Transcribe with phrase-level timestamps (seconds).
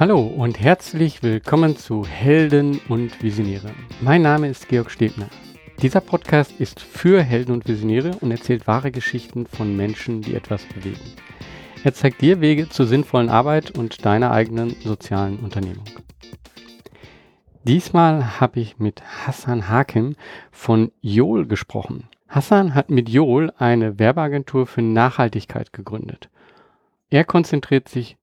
[0.00, 3.70] Hallo und herzlich willkommen zu Helden und Visionäre.
[4.00, 5.28] Mein Name ist Georg Stebner.
[5.82, 10.64] Dieser Podcast ist für Helden und Visionäre und erzählt wahre Geschichten von Menschen, die etwas
[10.64, 11.02] bewegen.
[11.84, 15.84] Er zeigt dir Wege zur sinnvollen Arbeit und deiner eigenen sozialen Unternehmung.
[17.64, 20.16] Diesmal habe ich mit Hassan Hakim
[20.50, 22.08] von Jol gesprochen.
[22.26, 26.30] Hassan hat mit Jol eine Werbeagentur für Nachhaltigkeit gegründet.
[27.10, 28.16] Er konzentriert sich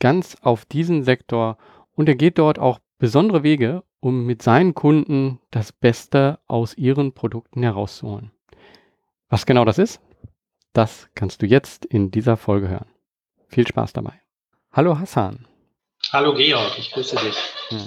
[0.00, 1.56] ganz auf diesen Sektor
[1.94, 7.12] und er geht dort auch besondere Wege, um mit seinen Kunden das Beste aus ihren
[7.12, 8.32] Produkten herauszuholen.
[9.28, 10.00] Was genau das ist,
[10.72, 12.88] das kannst du jetzt in dieser Folge hören.
[13.48, 14.20] Viel Spaß dabei.
[14.72, 15.46] Hallo Hassan.
[16.12, 17.36] Hallo Georg, ich grüße dich.
[17.70, 17.78] Ja,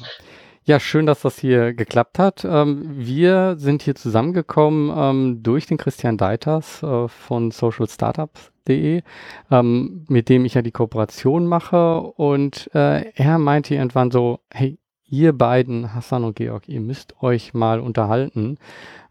[0.79, 2.45] schön, dass das hier geklappt hat.
[2.45, 9.03] Ähm, wir sind hier zusammengekommen ähm, durch den Christian Deiters äh, von Social Startups De,
[9.51, 11.99] ähm, mit dem ich ja die Kooperation mache.
[11.99, 17.53] Und äh, er meinte irgendwann so, hey, ihr beiden, Hassan und Georg, ihr müsst euch
[17.53, 18.57] mal unterhalten.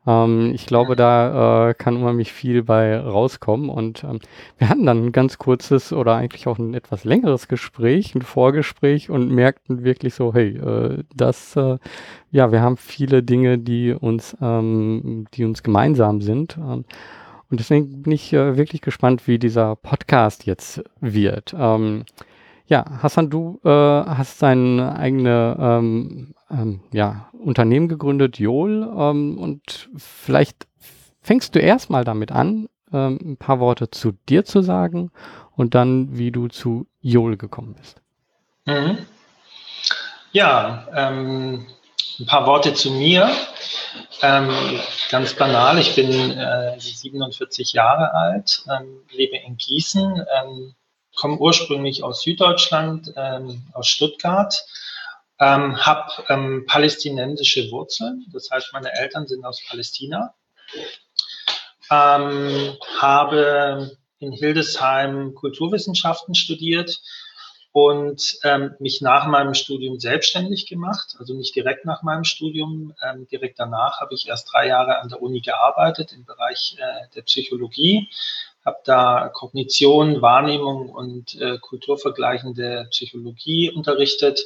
[0.06, 3.68] Ähm, ich glaube, da äh, kann unheimlich viel bei rauskommen.
[3.68, 4.18] Und ähm,
[4.58, 9.10] wir hatten dann ein ganz kurzes oder eigentlich auch ein etwas längeres Gespräch, ein Vorgespräch
[9.10, 11.78] und merkten wirklich so, hey, äh, das, äh,
[12.30, 16.56] ja, wir haben viele Dinge, die uns, ähm, die uns gemeinsam sind.
[16.58, 16.84] Ähm,
[17.50, 21.54] und deswegen bin ich äh, wirklich gespannt, wie dieser Podcast jetzt wird.
[22.72, 28.90] Ja, Hassan, du äh, hast dein eigene ähm, ähm, ja, Unternehmen gegründet, Jol.
[28.98, 30.66] Ähm, und vielleicht
[31.20, 35.10] fängst du erstmal damit an, ähm, ein paar Worte zu dir zu sagen
[35.54, 38.00] und dann, wie du zu Jol gekommen bist.
[38.64, 38.96] Mhm.
[40.30, 41.66] Ja, ähm,
[42.20, 43.28] ein paar Worte zu mir.
[44.22, 44.48] Ähm,
[45.10, 48.64] ganz banal, ich bin äh, 47 Jahre alt,
[49.10, 50.24] lebe in Gießen,
[51.16, 54.64] komme ursprünglich aus Süddeutschland, ähm, aus Stuttgart,
[55.38, 60.34] ähm, habe ähm, palästinensische Wurzeln, das heißt, meine Eltern sind aus Palästina,
[61.90, 67.02] habe in Hildesheim Kulturwissenschaften studiert
[67.72, 72.94] und ähm, mich nach meinem Studium selbstständig gemacht, also nicht direkt nach meinem Studium.
[73.02, 77.08] Ähm, direkt danach habe ich erst drei Jahre an der Uni gearbeitet im Bereich äh,
[77.14, 78.10] der Psychologie,
[78.64, 84.40] habe da Kognition, Wahrnehmung und äh, kulturvergleichende Psychologie unterrichtet.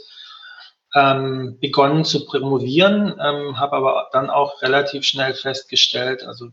[0.94, 6.48] Ähm, begonnen zu promovieren, ähm, habe aber dann auch relativ schnell festgestellt, also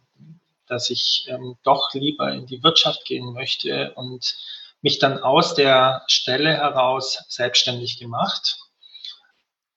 [0.68, 4.36] dass ich ähm, doch lieber in die Wirtschaft gehen möchte und
[4.82, 8.58] mich dann aus der Stelle heraus selbstständig gemacht.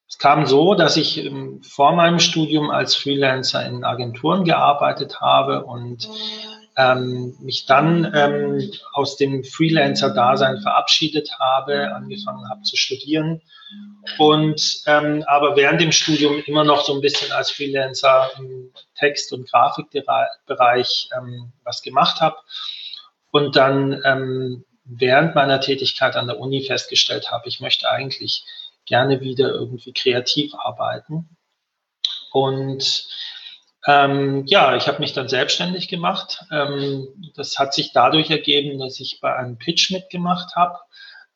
[0.08, 5.64] Es kam so, dass ich ähm, vor meinem Studium als Freelancer in Agenturen gearbeitet habe
[5.64, 6.08] und
[6.76, 13.40] ähm, mich dann ähm, aus dem Freelancer-Dasein verabschiedet habe, angefangen habe zu studieren
[14.18, 19.32] und ähm, aber während dem Studium immer noch so ein bisschen als Freelancer im Text-
[19.32, 22.36] und Grafikbereich ähm, was gemacht habe
[23.32, 28.44] und dann ähm, während meiner Tätigkeit an der Uni festgestellt habe, ich möchte eigentlich
[28.86, 31.36] gerne wieder irgendwie kreativ arbeiten.
[32.32, 33.08] Und
[33.86, 36.44] ähm, ja, ich habe mich dann selbstständig gemacht.
[36.50, 40.78] Ähm, das hat sich dadurch ergeben, dass ich bei einem Pitch mitgemacht habe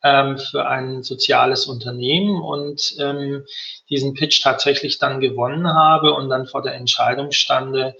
[0.02, 3.46] ähm, für ein soziales Unternehmen und ähm,
[3.88, 7.94] diesen Pitch tatsächlich dann gewonnen habe und dann vor der Entscheidung stande,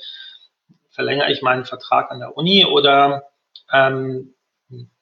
[0.91, 3.25] verlängere ich meinen Vertrag an der Uni oder
[3.73, 4.35] ähm,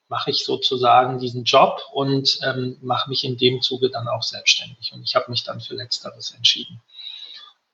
[0.09, 4.91] mache ich sozusagen diesen Job und ähm, mache mich in dem Zuge dann auch selbstständig.
[4.93, 6.81] Und ich habe mich dann für Letzteres entschieden.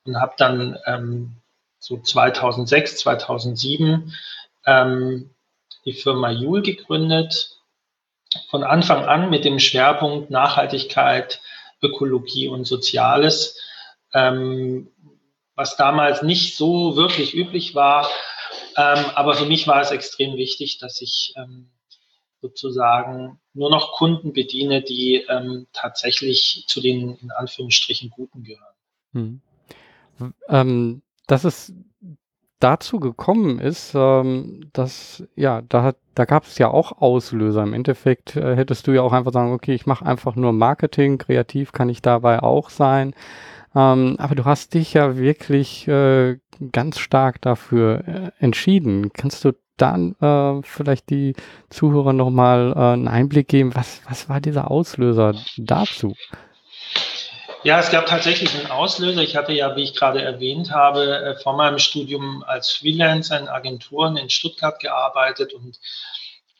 [0.05, 1.37] Und habe dann ähm,
[1.85, 4.11] so 2006, 2007
[4.65, 5.29] ähm,
[5.85, 7.59] die Firma Joule gegründet.
[8.49, 11.41] Von Anfang an mit dem Schwerpunkt Nachhaltigkeit,
[11.83, 13.59] Ökologie und Soziales,
[14.13, 14.91] ähm,
[15.53, 18.09] was damals nicht so wirklich üblich war.
[18.75, 21.69] Ähm, aber für mich war es extrem wichtig, dass ich ähm,
[22.41, 28.75] sozusagen nur noch Kunden bediene, die ähm, tatsächlich zu den in Anführungsstrichen Guten gehören.
[29.13, 29.41] Hm.
[30.49, 31.73] Ähm, dass es
[32.59, 37.63] dazu gekommen ist, ähm, dass, ja, da, da gab es ja auch Auslöser.
[37.63, 41.17] Im Endeffekt äh, hättest du ja auch einfach sagen, okay, ich mache einfach nur Marketing,
[41.17, 43.13] kreativ kann ich dabei auch sein.
[43.75, 46.37] Ähm, aber du hast dich ja wirklich äh,
[46.71, 49.11] ganz stark dafür äh, entschieden.
[49.13, 51.35] Kannst du dann äh, vielleicht die
[51.69, 56.13] Zuhörer nochmal äh, einen Einblick geben, was, was war dieser Auslöser dazu?
[57.65, 59.23] Ja, es gab tatsächlich einen Auslöser.
[59.23, 63.47] Ich hatte ja, wie ich gerade erwähnt habe, äh, vor meinem Studium als Freelancer in
[63.47, 65.79] Agenturen in Stuttgart gearbeitet und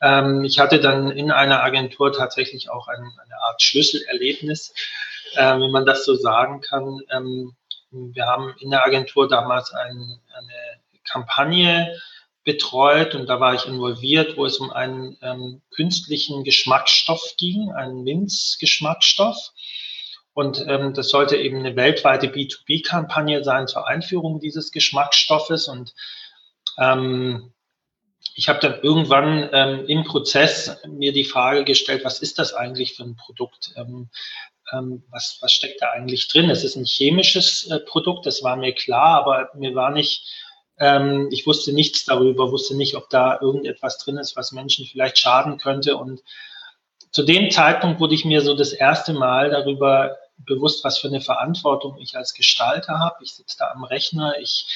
[0.02, 4.74] Ähm, ich hatte dann in einer Agentur tatsächlich auch ein, eine Art Schlüsselerlebnis,
[5.36, 7.00] äh, wenn man das so sagen kann.
[7.10, 7.56] Ähm,
[7.90, 10.80] wir haben in der Agentur damals ein, eine
[11.10, 11.98] Kampagne
[12.44, 18.04] betreut und da war ich involviert, wo es um einen ähm, künstlichen Geschmacksstoff ging, einen
[18.04, 19.52] Minzgeschmacksstoff.
[20.36, 25.66] Und ähm, das sollte eben eine weltweite B2B-Kampagne sein zur Einführung dieses Geschmacksstoffes.
[25.66, 25.94] Und
[26.76, 27.54] ähm,
[28.34, 32.96] ich habe dann irgendwann ähm, im Prozess mir die Frage gestellt, was ist das eigentlich
[32.96, 33.72] für ein Produkt?
[33.76, 34.10] Ähm,
[34.74, 36.50] ähm, was, was steckt da eigentlich drin?
[36.50, 40.22] Es ist ein chemisches äh, Produkt, das war mir klar, aber mir war nicht,
[40.78, 45.16] ähm, ich wusste nichts darüber, wusste nicht, ob da irgendetwas drin ist, was Menschen vielleicht
[45.16, 45.96] schaden könnte.
[45.96, 46.20] Und
[47.10, 51.20] zu dem Zeitpunkt wurde ich mir so das erste Mal darüber bewusst, was für eine
[51.20, 53.16] Verantwortung ich als Gestalter habe.
[53.22, 54.66] Ich sitze da am Rechner, ich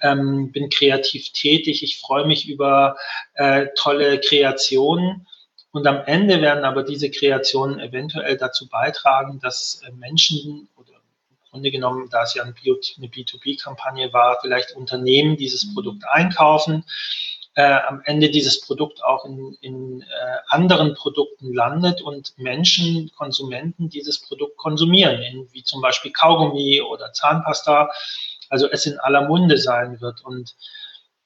[0.00, 2.96] ähm, bin kreativ tätig, ich freue mich über
[3.34, 5.26] äh, tolle Kreationen.
[5.72, 10.94] Und am Ende werden aber diese Kreationen eventuell dazu beitragen, dass äh, Menschen oder
[11.30, 16.84] im Grunde genommen, da es ja eine B2B-Kampagne war, vielleicht Unternehmen dieses Produkt einkaufen
[17.54, 20.06] äh, am Ende dieses Produkt auch in, in äh,
[20.48, 27.12] anderen Produkten landet und Menschen, Konsumenten dieses Produkt konsumieren, in, wie zum Beispiel Kaugummi oder
[27.12, 27.90] Zahnpasta,
[28.48, 30.22] also es in aller Munde sein wird.
[30.24, 30.54] Und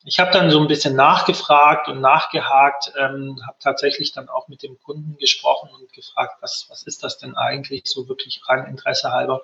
[0.04, 4.62] ich habe dann so ein bisschen nachgefragt und nachgehakt, ähm, habe tatsächlich dann auch mit
[4.62, 9.12] dem Kunden gesprochen und gefragt, was, was ist das denn eigentlich so wirklich rein Interesse
[9.12, 9.42] halber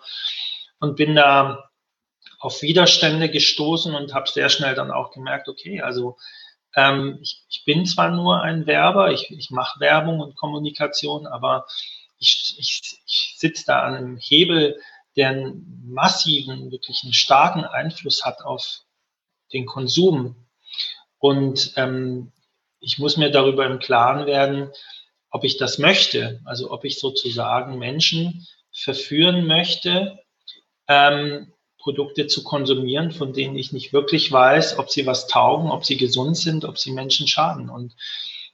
[0.79, 1.71] und bin da
[2.39, 6.17] auf Widerstände gestoßen und habe sehr schnell dann auch gemerkt, okay, also
[6.77, 11.67] ähm, ich, ich, bin zwar nur ein Werber, ich, ich mache Werbung und Kommunikation, aber
[12.19, 14.81] ich, ich, ich sitze da an einem Hebel,
[15.17, 18.83] der einen massiven, wirklich einen starken Einfluss hat auf
[19.53, 20.47] den Konsum.
[21.19, 22.33] Und ähm,
[22.81, 24.71] ich muss mir darüber im Klaren werden,
[25.31, 30.19] ob ich das möchte, also ob ich sozusagen Menschen verführen möchte,
[30.89, 35.85] ähm, Produkte zu konsumieren, von denen ich nicht wirklich weiß, ob sie was taugen, ob
[35.85, 37.71] sie gesund sind, ob sie Menschen schaden.
[37.71, 37.97] Und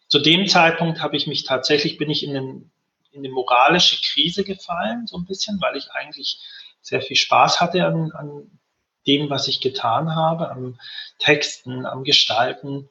[0.08, 2.70] zu dem Zeitpunkt habe ich mich tatsächlich, bin ich in, den,
[3.10, 6.38] in eine moralische Krise gefallen, so ein bisschen, weil ich eigentlich
[6.80, 8.58] sehr viel Spaß hatte an, an
[9.06, 10.78] dem, was ich getan habe, am
[11.18, 12.88] Texten, am Gestalten.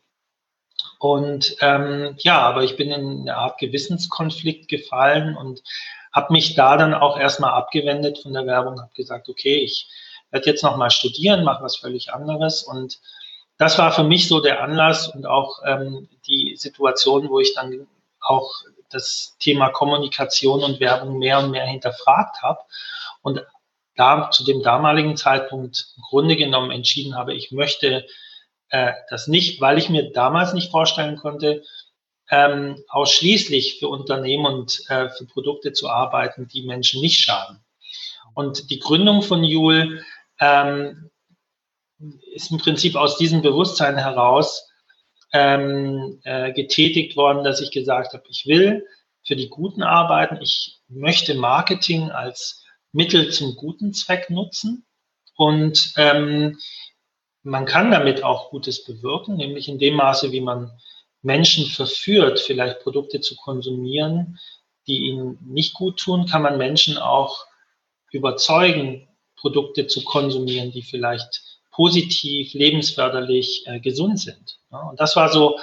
[1.00, 5.64] Und ähm, ja, aber ich bin in eine Art Gewissenskonflikt gefallen und
[6.12, 9.88] habe mich da dann auch erstmal abgewendet von der Werbung, habe gesagt, okay, ich
[10.36, 12.62] werde jetzt nochmal studieren, mache was völlig anderes.
[12.62, 13.00] Und
[13.58, 17.88] das war für mich so der Anlass und auch ähm, die Situation, wo ich dann
[18.20, 18.52] auch
[18.90, 22.60] das Thema Kommunikation und Werbung mehr und mehr hinterfragt habe
[23.22, 23.42] und
[23.96, 28.06] da zu dem damaligen Zeitpunkt im Grunde genommen entschieden habe, ich möchte
[28.70, 31.64] äh, das nicht, weil ich mir damals nicht vorstellen konnte,
[32.30, 37.64] ähm, ausschließlich für Unternehmen und äh, für Produkte zu arbeiten, die Menschen nicht schaden.
[38.34, 40.04] Und die Gründung von Joule
[40.40, 41.10] ähm,
[42.34, 44.70] ist im Prinzip aus diesem Bewusstsein heraus
[45.34, 48.86] ähm, äh, getätigt worden, dass ich gesagt habe, ich will
[49.24, 54.86] für die Guten arbeiten, ich möchte Marketing als Mittel zum guten Zweck nutzen.
[55.36, 56.58] Und ähm,
[57.44, 60.72] man kann damit auch Gutes bewirken, nämlich in dem Maße, wie man
[61.22, 64.40] Menschen verführt, vielleicht Produkte zu konsumieren,
[64.88, 67.46] die ihnen nicht gut tun, kann man Menschen auch
[68.12, 69.08] überzeugen,
[69.46, 74.58] Produkte zu konsumieren, die vielleicht positiv, lebensförderlich, äh, gesund sind.
[74.72, 75.60] Ja, und das war so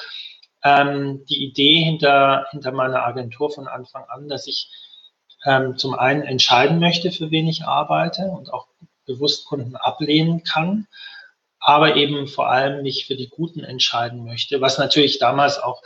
[0.62, 4.71] ähm, die Idee hinter, hinter meiner Agentur von Anfang an, dass ich
[5.45, 8.69] ähm, zum einen entscheiden möchte, für wen ich arbeite und auch
[9.05, 10.87] bewusst Kunden ablehnen kann,
[11.59, 15.83] aber eben vor allem mich für die Guten entscheiden möchte, was natürlich damals auch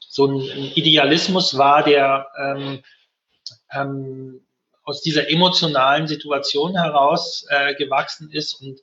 [0.00, 0.40] so ein,
[0.74, 2.82] Idealismus war, der ähm,
[3.72, 4.42] ähm,
[4.88, 8.80] aus dieser emotionalen Situation heraus äh, gewachsen ist und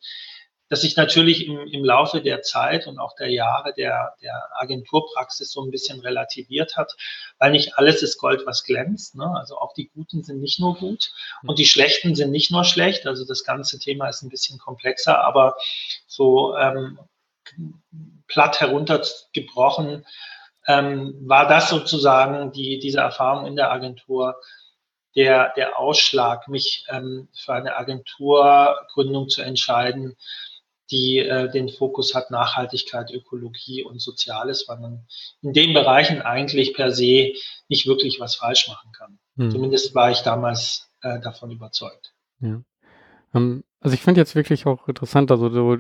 [0.70, 5.52] dass sich natürlich im, im Laufe der Zeit und auch der Jahre der, der Agenturpraxis
[5.52, 6.96] so ein bisschen relativiert hat,
[7.40, 9.16] weil nicht alles ist Gold, was glänzt.
[9.16, 9.32] Ne?
[9.36, 11.12] Also auch die Guten sind nicht nur gut
[11.44, 13.08] und die Schlechten sind nicht nur schlecht.
[13.08, 15.56] Also das ganze Thema ist ein bisschen komplexer, aber
[16.08, 17.00] so ähm,
[18.28, 20.06] platt heruntergebrochen
[20.68, 24.36] ähm, war das sozusagen die, diese Erfahrung in der Agentur,
[25.16, 30.16] der, der Ausschlag, mich ähm, für eine Agenturgründung zu entscheiden,
[30.92, 35.08] die äh, den Fokus hat Nachhaltigkeit, Ökologie und Soziales, weil man
[35.42, 37.34] in den Bereichen eigentlich per se
[37.70, 39.20] nicht wirklich was falsch machen kann.
[39.38, 39.52] Hm.
[39.52, 42.14] Zumindest war ich damals äh, davon überzeugt.
[42.40, 42.62] Ja.
[43.34, 45.78] Um, ähm, also ich finde jetzt wirklich auch interessant, also so,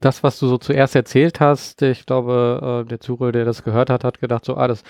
[0.00, 3.88] das, was du so zuerst erzählt hast, ich glaube, äh, der Zuhörer, der das gehört
[3.88, 4.82] hat, hat gedacht so, ah, das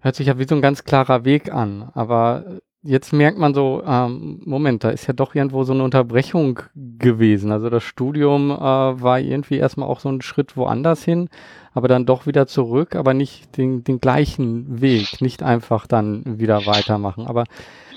[0.00, 1.90] hört sich ja wie so ein ganz klarer Weg an.
[1.94, 6.60] Aber jetzt merkt man so, ähm, Moment, da ist ja doch irgendwo so eine Unterbrechung
[6.74, 7.52] gewesen.
[7.52, 11.28] Also das Studium äh, war irgendwie erstmal auch so ein Schritt woanders hin,
[11.74, 16.66] aber dann doch wieder zurück, aber nicht den, den gleichen Weg, nicht einfach dann wieder
[16.66, 17.26] weitermachen.
[17.26, 17.44] Aber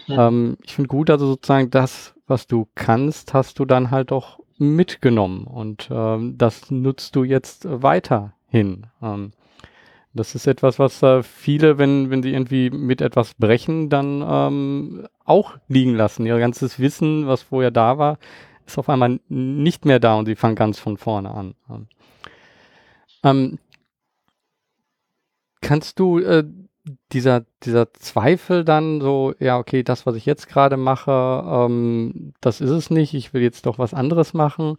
[0.09, 4.39] ähm, ich finde gut, also sozusagen das, was du kannst, hast du dann halt doch
[4.57, 8.88] mitgenommen und ähm, das nutzt du jetzt weiterhin.
[9.01, 9.31] Ähm,
[10.13, 15.08] das ist etwas, was äh, viele, wenn, wenn sie irgendwie mit etwas brechen, dann ähm,
[15.25, 16.25] auch liegen lassen.
[16.25, 18.20] Ihr ganzes Wissen, was vorher da war,
[18.65, 21.55] ist auf einmal nicht mehr da und sie fangen ganz von vorne an.
[23.24, 23.58] Ähm,
[25.62, 26.43] kannst du äh,
[27.12, 32.62] dieser, dieser Zweifel dann so, ja, okay, das, was ich jetzt gerade mache, ähm, das
[32.62, 34.77] ist es nicht, ich will jetzt doch was anderes machen.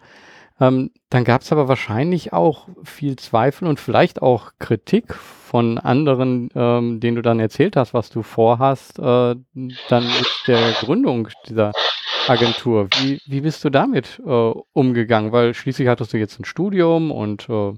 [0.60, 6.48] Ähm, dann gab es aber wahrscheinlich auch viel Zweifel und vielleicht auch Kritik von anderen,
[6.54, 11.72] ähm, denen du dann erzählt hast, was du vorhast, äh, dann mit der Gründung dieser
[12.28, 12.88] Agentur.
[13.00, 14.30] Wie, wie bist du damit äh,
[14.72, 15.32] umgegangen?
[15.32, 17.72] Weil schließlich hattest du jetzt ein Studium und äh,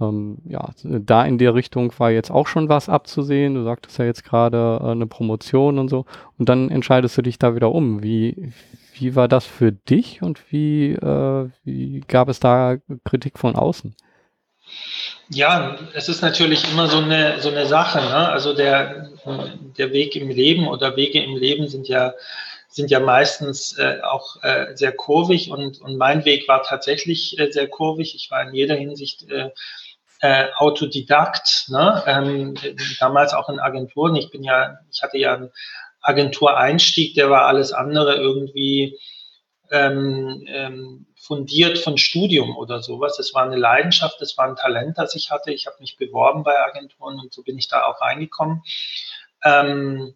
[0.00, 3.54] ähm, ja, da in der Richtung war jetzt auch schon was abzusehen.
[3.54, 6.06] Du sagtest ja jetzt gerade äh, eine Promotion und so.
[6.38, 8.02] Und dann entscheidest du dich da wieder um.
[8.02, 8.52] Wie,
[8.94, 13.94] wie war das für dich und wie, äh, wie gab es da Kritik von außen?
[15.30, 18.00] Ja, es ist natürlich immer so eine, so eine Sache.
[18.00, 18.28] Ne?
[18.28, 19.10] Also der,
[19.78, 22.14] der Weg im Leben oder Wege im Leben sind ja,
[22.68, 27.50] sind ja meistens äh, auch äh, sehr kurvig und, und mein Weg war tatsächlich äh,
[27.50, 28.14] sehr kurvig.
[28.14, 29.50] Ich war in jeder Hinsicht äh,
[30.20, 32.02] äh, Autodidakt, ne?
[32.06, 32.54] ähm,
[32.98, 34.16] damals auch in Agenturen.
[34.16, 35.50] Ich bin ja, ich hatte ja einen
[36.04, 38.98] Agentureinstieg, der war alles andere irgendwie
[39.70, 43.18] ähm, ähm, fundiert von Studium oder sowas.
[43.18, 45.52] Es war eine Leidenschaft, es war ein Talent, das ich hatte.
[45.52, 48.62] Ich habe mich beworben bei Agenturen und so bin ich da auch reingekommen.
[49.42, 50.14] Ähm,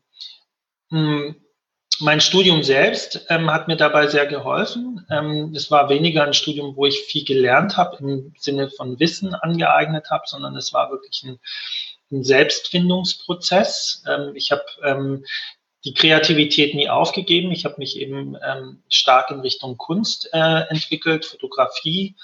[0.91, 1.37] hm,
[2.01, 5.05] mein Studium selbst ähm, hat mir dabei sehr geholfen.
[5.11, 9.35] Ähm, es war weniger ein Studium, wo ich viel gelernt habe im Sinne von Wissen
[9.35, 11.41] angeeignet habe, sondern es war wirklich ein,
[12.13, 14.05] ein Selbstfindungsprozess.
[14.09, 15.25] Ähm, ich habe ähm,
[15.85, 17.53] die Kreativität nie aufgegeben.
[17.53, 22.17] Ich habe mich eben ähm, stark in Richtung Kunst äh, entwickelt, Fotografie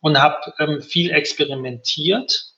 [0.00, 2.56] und habe ähm, viel experimentiert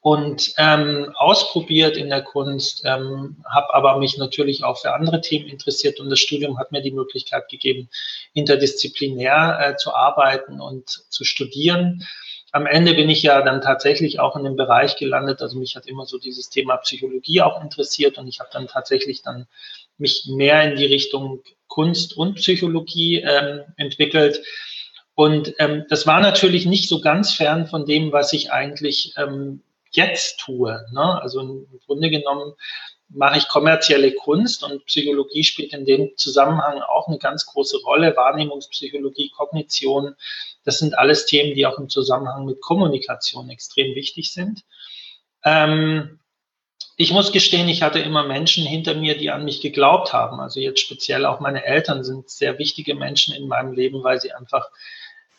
[0.00, 5.48] und ähm, ausprobiert in der Kunst, ähm, habe aber mich natürlich auch für andere Themen
[5.48, 7.90] interessiert und das Studium hat mir die Möglichkeit gegeben,
[8.32, 12.06] interdisziplinär äh, zu arbeiten und zu studieren.
[12.52, 15.86] Am Ende bin ich ja dann tatsächlich auch in dem Bereich gelandet, also mich hat
[15.86, 19.46] immer so dieses Thema Psychologie auch interessiert und ich habe dann tatsächlich dann
[19.98, 24.42] mich mehr in die Richtung Kunst und Psychologie ähm, entwickelt.
[25.14, 29.62] Und ähm, das war natürlich nicht so ganz fern von dem, was ich eigentlich ähm,
[29.90, 30.84] jetzt tue.
[30.92, 31.22] Ne?
[31.22, 32.54] Also im Grunde genommen
[33.10, 38.16] mache ich kommerzielle Kunst und Psychologie spielt in dem Zusammenhang auch eine ganz große Rolle.
[38.16, 40.14] Wahrnehmungspsychologie, Kognition,
[40.64, 44.64] das sind alles Themen, die auch im Zusammenhang mit Kommunikation extrem wichtig sind.
[45.44, 46.20] Ähm,
[46.96, 50.38] ich muss gestehen, ich hatte immer Menschen hinter mir, die an mich geglaubt haben.
[50.38, 54.32] Also jetzt speziell auch meine Eltern sind sehr wichtige Menschen in meinem Leben, weil sie
[54.32, 54.68] einfach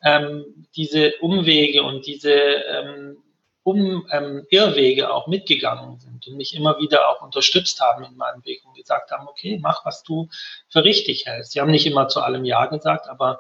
[0.03, 3.17] ähm, diese Umwege und diese ähm,
[3.63, 8.43] um ähm, Irrwege auch mitgegangen sind und mich immer wieder auch unterstützt haben in meinem
[8.45, 10.29] Weg und gesagt haben, okay, mach, was du
[10.69, 11.51] für richtig hältst.
[11.51, 13.39] Sie haben nicht immer zu allem Ja gesagt, aber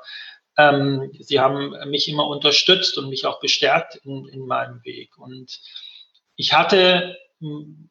[0.57, 5.17] ähm, sie haben mich immer unterstützt und mich auch bestärkt in, in meinem Weg.
[5.17, 5.59] Und
[6.35, 7.89] ich hatte hm,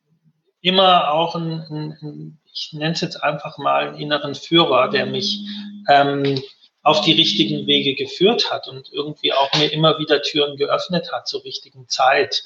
[0.61, 5.41] immer auch einen, ich nenne es jetzt einfach mal einen inneren Führer, der mich
[5.89, 6.41] ähm,
[6.83, 11.29] auf die richtigen Wege geführt hat und irgendwie auch mir immer wieder Türen geöffnet hat
[11.29, 12.43] zur richtigen Zeit.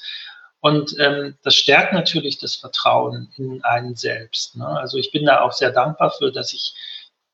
[0.59, 4.57] Und ähm, das stärkt natürlich das Vertrauen in einen selbst.
[4.57, 4.67] Ne?
[4.67, 6.73] Also ich bin da auch sehr dankbar für, dass ich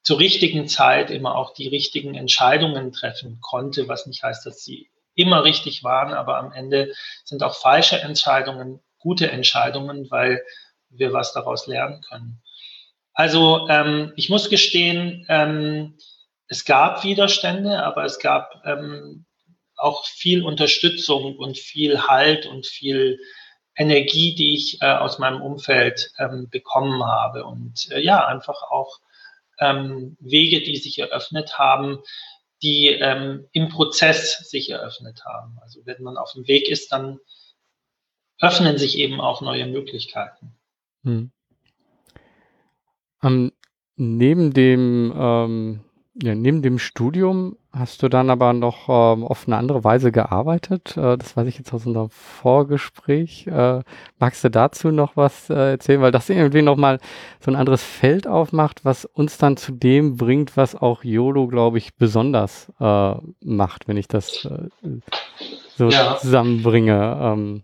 [0.04, 4.90] zur richtigen Zeit immer auch die richtigen Entscheidungen treffen konnte, was nicht heißt, dass sie
[5.16, 6.94] immer richtig waren, aber am Ende
[7.24, 10.44] sind auch falsche Entscheidungen gute Entscheidungen, weil
[10.90, 12.42] wir was daraus lernen können.
[13.14, 15.98] Also ähm, ich muss gestehen, ähm,
[16.52, 19.24] es gab Widerstände, aber es gab ähm,
[19.78, 23.22] auch viel Unterstützung und viel Halt und viel
[23.74, 27.46] Energie, die ich äh, aus meinem Umfeld ähm, bekommen habe.
[27.46, 29.00] Und äh, ja, einfach auch
[29.60, 32.00] ähm, Wege, die sich eröffnet haben,
[32.62, 35.58] die ähm, im Prozess sich eröffnet haben.
[35.62, 37.20] Also wenn man auf dem Weg ist, dann
[38.42, 40.54] öffnen sich eben auch neue Möglichkeiten.
[41.06, 41.32] Hm.
[43.22, 43.54] Um,
[43.96, 49.56] neben dem ähm, ja, neben dem Studium hast du dann aber noch ähm, auf eine
[49.56, 50.98] andere Weise gearbeitet.
[50.98, 53.48] Äh, das weiß ich jetzt aus unserem Vorgespräch.
[53.48, 53.82] Äh,
[54.20, 56.02] magst du dazu noch was äh, erzählen?
[56.02, 57.00] Weil das irgendwie nochmal
[57.40, 61.78] so ein anderes Feld aufmacht, was uns dann zu dem bringt, was auch YOLO, glaube
[61.78, 64.68] ich, besonders äh, macht, wenn ich das äh,
[65.78, 66.18] so ja.
[66.18, 67.20] zusammenbringe.
[67.22, 67.64] Ähm.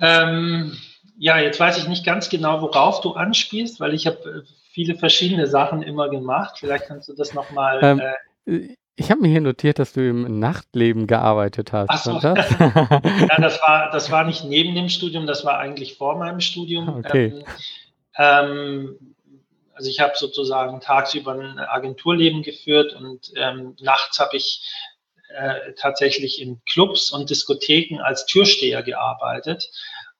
[0.00, 0.72] Ähm,
[1.18, 4.96] ja, jetzt weiß ich nicht ganz genau, worauf du anspielst, weil ich habe äh, viele
[4.96, 6.56] verschiedene Sachen immer gemacht.
[6.58, 7.80] Vielleicht kannst du das nochmal.
[7.82, 8.00] Ähm,
[8.46, 11.88] äh, ich habe mir hier notiert, dass du im Nachtleben gearbeitet hast.
[11.90, 12.18] Ach so.
[12.18, 12.50] Das?
[12.60, 16.88] ja, das war, das war nicht neben dem Studium, das war eigentlich vor meinem Studium.
[16.88, 17.44] Okay.
[18.16, 19.14] Ähm, ähm,
[19.74, 24.70] also ich habe sozusagen tagsüber ein Agenturleben geführt und ähm, nachts habe ich
[25.34, 29.70] äh, tatsächlich in Clubs und Diskotheken als Türsteher gearbeitet.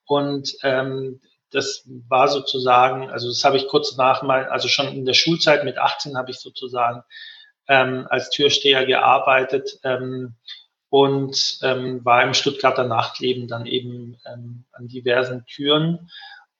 [0.06, 1.20] Und ähm,
[1.52, 5.64] das war sozusagen, also das habe ich kurz nach mal, also schon in der Schulzeit
[5.64, 7.02] mit 18 habe ich sozusagen
[7.68, 10.36] ähm, als Türsteher gearbeitet ähm,
[10.88, 16.10] und ähm, war im Stuttgarter Nachtleben dann eben ähm, an diversen Türen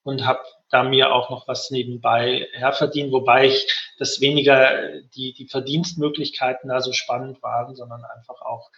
[0.02, 5.46] und habe da mir auch noch was nebenbei herverdient, wobei ich das weniger die, die
[5.46, 8.70] Verdienstmöglichkeiten da so spannend waren, sondern einfach auch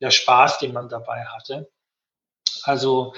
[0.00, 1.68] der Spaß, den man dabei hatte.
[2.62, 3.14] Also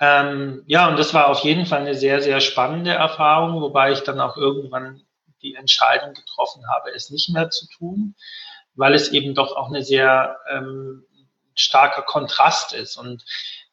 [0.00, 4.00] ähm, ja, und das war auf jeden Fall eine sehr, sehr spannende Erfahrung, wobei ich
[4.00, 5.02] dann auch irgendwann
[5.42, 8.14] die Entscheidung getroffen habe, es nicht mehr zu tun,
[8.74, 11.04] weil es eben doch auch eine sehr ähm,
[11.54, 12.96] starker Kontrast ist.
[12.96, 13.24] Und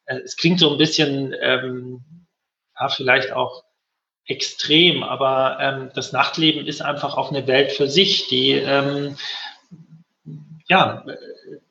[0.05, 2.27] äh, es klingt so ein bisschen, ähm,
[2.79, 3.63] ja, vielleicht auch
[4.25, 9.17] extrem, aber ähm, das Nachtleben ist einfach auch eine Welt für sich, die ähm,
[10.67, 11.05] ja,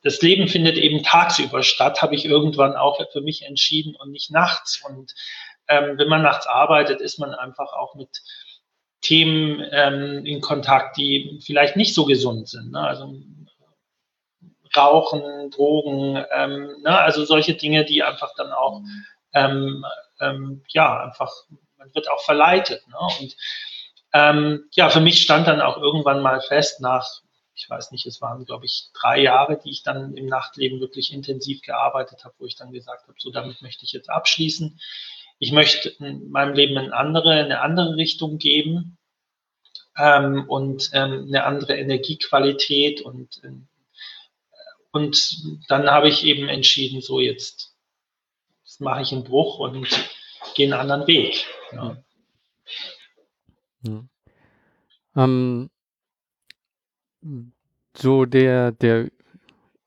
[0.02, 4.30] das Leben findet eben tagsüber statt, habe ich irgendwann auch für mich entschieden und nicht
[4.30, 4.82] nachts.
[4.86, 5.14] Und
[5.68, 8.22] ähm, wenn man nachts arbeitet, ist man einfach auch mit
[9.00, 12.72] Themen ähm, in Kontakt, die vielleicht nicht so gesund sind.
[12.72, 12.80] Ne?
[12.80, 13.14] Also
[14.76, 16.98] Rauchen, Drogen, ähm, ne?
[16.98, 18.80] also solche Dinge, die einfach dann auch,
[19.34, 19.84] ähm,
[20.20, 21.32] ähm, ja, einfach,
[21.76, 22.82] man wird auch verleitet.
[22.88, 22.96] Ne?
[23.20, 23.36] Und
[24.12, 27.20] ähm, ja, für mich stand dann auch irgendwann mal fest, nach
[27.54, 31.12] ich weiß nicht, es waren, glaube ich, drei Jahre, die ich dann im Nachtleben wirklich
[31.12, 34.80] intensiv gearbeitet habe, wo ich dann gesagt habe, so damit möchte ich jetzt abschließen.
[35.38, 38.98] Ich möchte in meinem Leben eine andere, eine andere Richtung geben
[39.96, 43.50] ähm, und ähm, eine andere Energiequalität und äh,
[44.94, 47.74] und dann habe ich eben entschieden, so jetzt,
[48.62, 49.88] jetzt mache ich einen Bruch und
[50.54, 51.44] gehe einen anderen Weg.
[51.72, 51.96] Ja.
[53.82, 54.04] Ja.
[55.16, 55.70] Ähm,
[57.96, 59.08] so der, der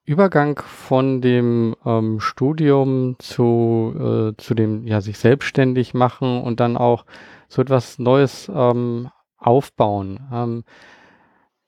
[0.06, 6.78] Übergang von dem ähm, Studium zu, äh, zu dem, ja, sich selbstständig machen und dann
[6.78, 7.06] auch
[7.50, 10.20] so etwas Neues ähm, aufbauen.
[10.32, 10.64] Ähm,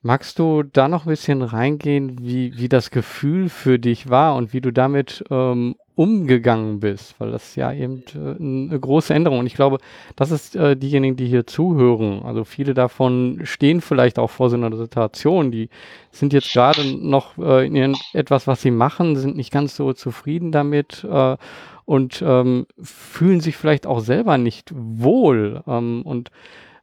[0.02, 4.54] magst du da noch ein bisschen reingehen, wie, wie das Gefühl für dich war und
[4.54, 9.40] wie du damit ähm, umgegangen bist, weil das ja eben äh, eine große Änderung.
[9.40, 9.80] Und ich glaube,
[10.16, 12.22] das ist äh, diejenigen, die hier zuhören.
[12.24, 15.68] Also viele davon stehen vielleicht auch vor so einer Situation, die
[16.10, 20.54] sind jetzt gerade noch äh, in etwas, was sie machen, sind nicht ganz so zufrieden
[20.54, 21.36] damit äh,
[21.84, 26.32] und ähm, fühlen sich vielleicht auch selber nicht wohl ähm, und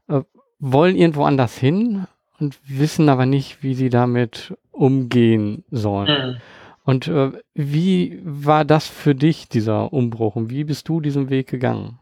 [0.08, 0.20] äh,
[0.58, 2.06] wollen irgendwo anders hin
[2.38, 6.32] und wissen aber nicht, wie sie damit umgehen sollen.
[6.32, 6.36] Mhm.
[6.86, 10.36] Und äh, wie war das für dich, dieser Umbruch?
[10.36, 11.98] Und wie bist du diesen Weg gegangen?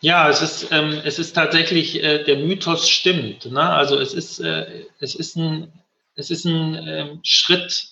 [0.00, 3.46] Ja, es ist, ähm, es ist tatsächlich, äh, der Mythos stimmt.
[3.46, 3.62] Ne?
[3.62, 5.72] Also es ist, äh, es ist ein,
[6.16, 7.90] es ist ein ähm, Schritt,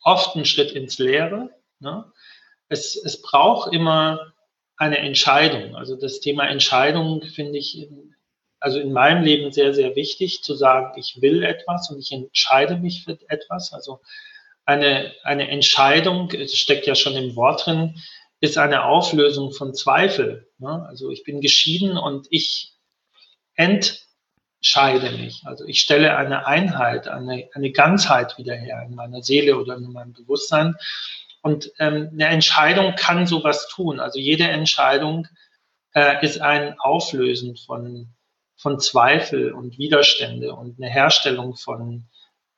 [0.00, 1.50] oft ein Schritt ins Leere.
[1.80, 2.04] Ne?
[2.68, 4.32] Es, es braucht immer
[4.76, 5.74] eine Entscheidung.
[5.74, 8.14] Also das Thema Entscheidung finde ich, in,
[8.60, 12.76] also in meinem Leben sehr, sehr wichtig, zu sagen, ich will etwas und ich entscheide
[12.76, 13.72] mich für etwas.
[13.72, 13.98] Also
[14.68, 18.02] eine, eine Entscheidung, es steckt ja schon im Wort drin,
[18.40, 20.46] ist eine Auflösung von Zweifel.
[20.58, 20.84] Ne?
[20.86, 22.74] Also ich bin geschieden und ich
[23.54, 25.40] entscheide mich.
[25.46, 29.90] Also ich stelle eine Einheit, eine, eine Ganzheit wieder her in meiner Seele oder in
[29.90, 30.76] meinem Bewusstsein.
[31.40, 34.00] Und ähm, eine Entscheidung kann sowas tun.
[34.00, 35.28] Also jede Entscheidung
[35.94, 38.14] äh, ist ein Auflösen von,
[38.54, 42.04] von Zweifel und Widerstände und eine Herstellung von,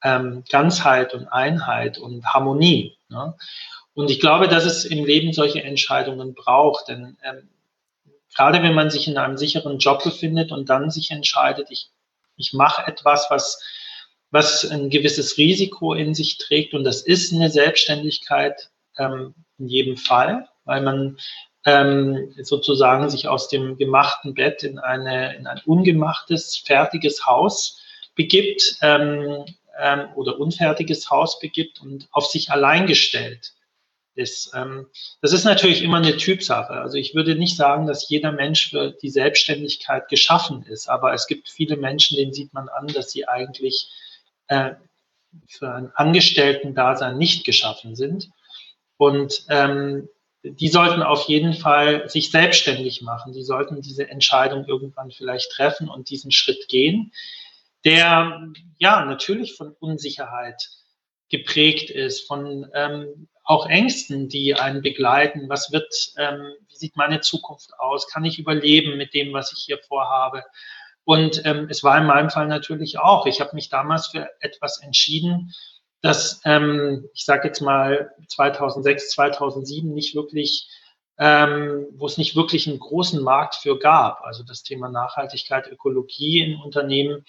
[0.03, 2.97] ähm, Ganzheit und Einheit und Harmonie.
[3.09, 3.35] Ne?
[3.95, 7.49] Und ich glaube, dass es im Leben solche Entscheidungen braucht, denn ähm,
[8.35, 11.91] gerade wenn man sich in einem sicheren Job befindet und dann sich entscheidet, ich,
[12.37, 13.63] ich mache etwas, was,
[14.31, 19.97] was ein gewisses Risiko in sich trägt und das ist eine Selbstständigkeit ähm, in jedem
[19.97, 21.19] Fall, weil man
[21.67, 27.83] ähm, sozusagen sich aus dem gemachten Bett in, eine, in ein ungemachtes, fertiges Haus
[28.15, 29.45] begibt ähm,
[29.81, 33.55] ähm, oder unfertiges Haus begibt und auf sich allein gestellt
[34.14, 34.53] ist.
[34.55, 34.87] Ähm,
[35.23, 36.75] das ist natürlich immer eine Typsache.
[36.75, 41.27] Also ich würde nicht sagen, dass jeder Mensch für die Selbstständigkeit geschaffen ist, aber es
[41.27, 43.88] gibt viele Menschen, denen sieht man an, dass sie eigentlich
[44.49, 44.73] äh,
[45.49, 48.31] für ein Angestellten-Dasein nicht geschaffen sind.
[48.97, 50.09] Und ähm,
[50.43, 53.33] die sollten auf jeden Fall sich selbstständig machen.
[53.33, 57.12] Die sollten diese Entscheidung irgendwann vielleicht treffen und diesen Schritt gehen,
[57.85, 58.40] der
[58.79, 60.69] ja natürlich von Unsicherheit
[61.31, 65.49] geprägt ist, von ähm, auch Ängsten, die einen begleiten.
[65.49, 68.09] Was wird, ähm, wie sieht meine Zukunft aus?
[68.09, 70.45] Kann ich überleben mit dem, was ich hier vorhabe?
[71.05, 73.27] Und ähm, es war in meinem Fall natürlich auch.
[73.27, 75.53] Ich habe mich damals für etwas entschieden,
[76.03, 80.69] das, ähm, ich sage jetzt mal 2006, 2007 nicht wirklich,
[81.19, 84.23] ähm, wo es nicht wirklich einen großen Markt für gab.
[84.23, 87.27] Also das Thema Nachhaltigkeit, Ökologie in Unternehmen,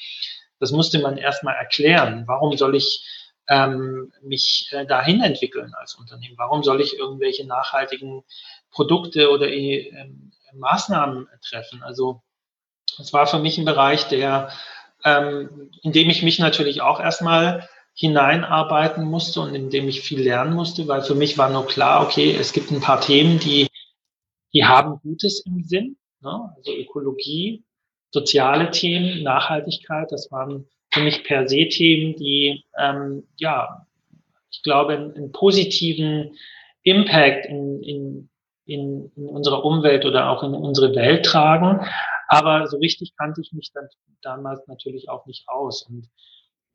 [0.62, 2.24] das musste man erstmal erklären.
[2.28, 3.04] Warum soll ich
[3.50, 6.38] ähm, mich äh, dahin entwickeln als Unternehmen?
[6.38, 8.24] Warum soll ich irgendwelche nachhaltigen
[8.69, 9.91] Produkte oder äh,
[10.54, 11.82] Maßnahmen treffen?
[11.82, 12.21] Also
[13.00, 14.52] es war für mich ein Bereich, der,
[15.04, 20.21] ähm, in dem ich mich natürlich auch erstmal hineinarbeiten musste und in dem ich viel
[20.21, 23.67] lernen musste, weil für mich war nur klar, okay, es gibt ein paar Themen, die,
[24.54, 26.54] die haben Gutes im Sinn, ne?
[26.56, 27.63] also Ökologie,
[28.12, 33.88] soziale Themen, Nachhaltigkeit, das waren für mich per se Themen, die, ähm, ja,
[34.52, 36.36] ich glaube, einen, positiven
[36.84, 38.30] Impact in, in,
[38.65, 41.86] in, in unserer Umwelt oder auch in unsere Welt tragen.
[42.28, 43.88] Aber so richtig kannte ich mich dann
[44.21, 45.84] damals natürlich auch nicht aus.
[45.84, 46.10] Und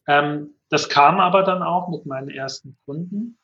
[0.09, 3.39] ähm, das kam aber dann auch mit meinen ersten Kunden.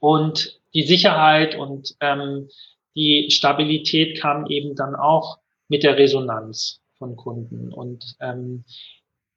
[0.00, 2.48] Und die Sicherheit und ähm,
[2.96, 5.38] die Stabilität kam eben dann auch
[5.70, 7.72] mit der Resonanz von Kunden.
[7.72, 8.64] Und ähm,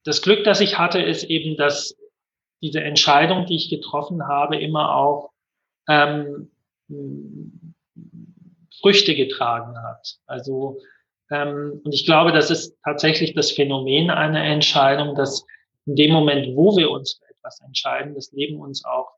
[0.03, 1.95] das Glück, das ich hatte, ist eben, dass
[2.61, 5.31] diese Entscheidung, die ich getroffen habe, immer auch
[5.87, 6.51] ähm,
[8.81, 10.17] Früchte getragen hat.
[10.25, 10.79] Also
[11.31, 15.45] ähm, und ich glaube, das ist tatsächlich das Phänomen einer Entscheidung, dass
[15.85, 19.11] in dem Moment, wo wir uns für etwas entscheiden, das Leben uns auch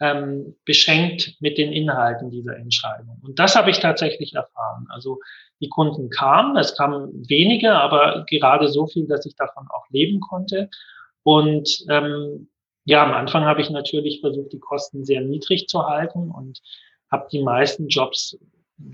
[0.00, 3.20] ähm, beschenkt mit den Inhalten dieser Entscheidung.
[3.22, 4.86] Und das habe ich tatsächlich erfahren.
[4.90, 5.20] Also
[5.60, 10.20] die Kunden kamen, es kamen wenige, aber gerade so viel, dass ich davon auch leben
[10.20, 10.68] konnte.
[11.22, 12.48] Und ähm,
[12.84, 16.60] ja, am Anfang habe ich natürlich versucht, die Kosten sehr niedrig zu halten und
[17.10, 18.36] habe die meisten Jobs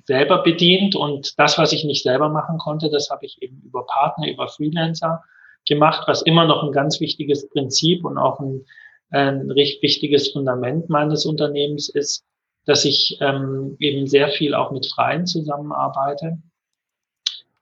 [0.04, 0.94] selber bedient.
[0.94, 4.48] Und das, was ich nicht selber machen konnte, das habe ich eben über Partner, über
[4.48, 5.22] Freelancer
[5.66, 8.64] gemacht, was immer noch ein ganz wichtiges Prinzip und auch ein,
[9.10, 12.24] ein recht wichtiges Fundament meines Unternehmens ist,
[12.64, 16.38] dass ich ähm, eben sehr viel auch mit Freien zusammenarbeite.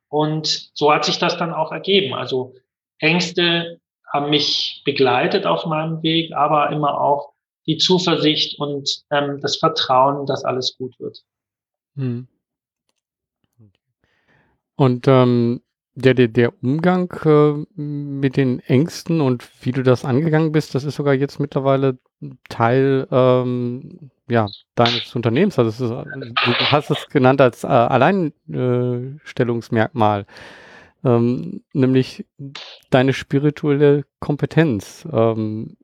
[0.08, 2.14] Und so hat sich das dann auch ergeben.
[2.14, 2.54] Also
[2.98, 3.80] Ängste
[4.10, 7.32] haben mich begleitet auf meinem Weg, aber immer auch
[7.66, 11.22] die Zuversicht und ähm, das Vertrauen, dass alles gut wird.
[11.96, 12.26] Hm.
[14.76, 15.60] Und ähm,
[15.98, 20.84] der, der, der Umgang äh, mit den Ängsten und wie du das angegangen bist, das
[20.84, 21.98] ist sogar jetzt mittlerweile
[22.48, 25.58] Teil ähm, ja, deines Unternehmens.
[25.58, 25.96] Also ist, du
[26.70, 30.26] hast es genannt als äh, Alleinstellungsmerkmal,
[31.04, 32.24] ähm, nämlich
[32.90, 35.04] deine spirituelle Kompetenz.
[35.12, 35.76] Ähm,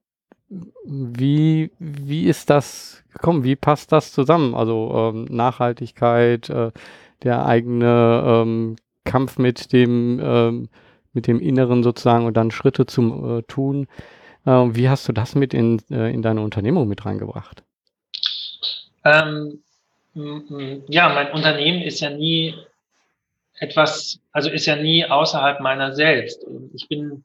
[0.84, 3.42] wie, wie ist das gekommen?
[3.42, 4.54] Wie passt das zusammen?
[4.54, 6.70] Also ähm, Nachhaltigkeit, äh,
[7.24, 10.68] der eigene ähm, Kampf mit dem, ähm,
[11.12, 13.86] mit dem Inneren sozusagen und dann Schritte zum äh, Tun.
[14.46, 17.62] Äh, wie hast du das mit in, äh, in deine Unternehmung mit reingebracht?
[19.04, 19.60] Ähm,
[20.88, 22.54] ja, mein Unternehmen ist ja nie
[23.58, 26.44] etwas, also ist ja nie außerhalb meiner selbst.
[26.74, 27.24] Ich bin,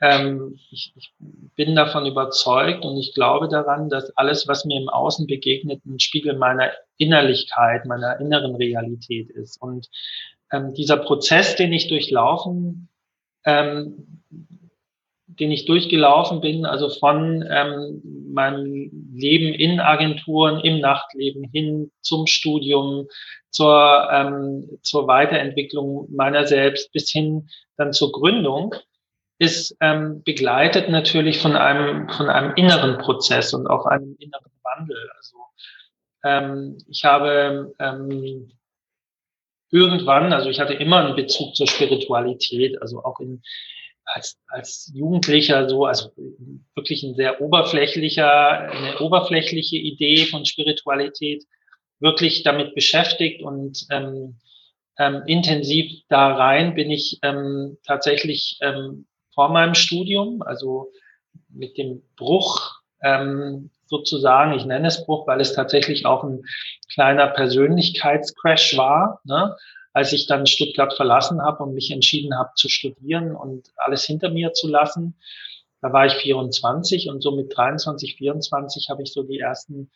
[0.00, 1.12] ähm, ich, ich
[1.56, 6.00] bin davon überzeugt und ich glaube daran, dass alles, was mir im Außen begegnet, ein
[6.00, 9.60] Spiegel meiner Innerlichkeit, meiner inneren Realität ist.
[9.60, 9.88] Und
[10.52, 12.88] ähm, dieser Prozess, den ich durchlaufen,
[13.44, 14.22] ähm,
[15.26, 22.26] den ich durchgelaufen bin, also von ähm, meinem Leben in Agenturen, im Nachtleben hin zum
[22.26, 23.08] Studium,
[23.50, 28.74] zur, ähm, zur Weiterentwicklung meiner selbst bis hin dann zur Gründung,
[29.38, 35.10] ist ähm, begleitet natürlich von einem, von einem inneren Prozess und auch einem inneren Wandel.
[35.16, 35.36] Also
[36.24, 38.52] ähm, ich habe ähm,
[39.72, 43.42] irgendwann, also ich hatte immer einen Bezug zur Spiritualität, also auch in,
[44.04, 46.12] als, als Jugendlicher so, also
[46.74, 51.44] wirklich ein sehr oberflächlicher, eine oberflächliche Idee von Spiritualität,
[51.98, 54.38] wirklich damit beschäftigt und ähm,
[54.98, 60.92] ähm, intensiv da rein bin ich ähm, tatsächlich ähm, vor meinem Studium, also
[61.48, 66.44] mit dem Bruch ähm, sozusagen, ich nenne es Bruch, weil es tatsächlich auch ein
[66.92, 69.54] kleiner Persönlichkeitscrash war, ne?
[69.92, 74.30] als ich dann Stuttgart verlassen habe und mich entschieden habe zu studieren und alles hinter
[74.30, 75.14] mir zu lassen.
[75.82, 79.90] Da war ich 24 und so mit 23, 24 habe ich so die ersten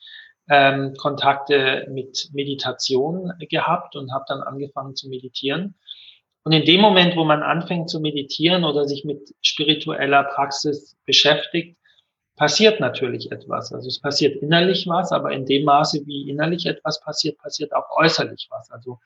[0.50, 5.74] ähm, Kontakte mit Meditation gehabt und habe dann angefangen zu meditieren.
[6.44, 11.78] Und in dem Moment, wo man anfängt zu meditieren oder sich mit spiritueller Praxis beschäftigt,
[12.37, 13.72] passiert natürlich etwas.
[13.72, 17.96] Also es passiert innerlich was, aber in dem Maße, wie innerlich etwas passiert, passiert auch
[17.96, 18.70] äußerlich was.
[18.70, 18.99] Also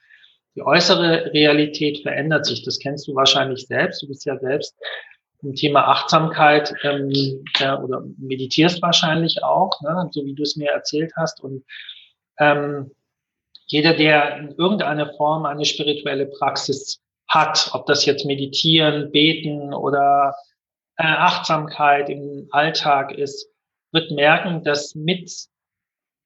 [0.57, 2.65] die äußere Realität verändert sich.
[2.65, 4.03] Das kennst du wahrscheinlich selbst.
[4.03, 4.77] Du bist ja selbst
[5.43, 7.11] im Thema Achtsamkeit ähm,
[7.59, 11.41] ja, oder meditierst wahrscheinlich auch, ne, so wie du es mir erzählt hast.
[11.41, 11.65] Und
[12.39, 12.91] ähm,
[13.67, 20.35] jeder, der in irgendeiner Form eine spirituelle Praxis hat, ob das jetzt Meditieren, Beten oder
[21.01, 23.49] äh, Achtsamkeit im Alltag ist,
[23.91, 25.33] wird merken, dass mit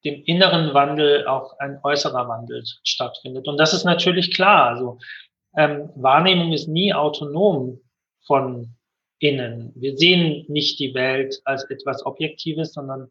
[0.04, 3.46] dem inneren Wandel auch ein äußerer Wandel stattfindet.
[3.46, 4.70] Und das ist natürlich klar.
[4.70, 4.98] Also
[5.56, 7.80] ähm, Wahrnehmung ist nie autonom
[8.26, 8.74] von
[9.20, 9.72] innen.
[9.76, 13.08] Wir sehen nicht die Welt als etwas Objektives, sondern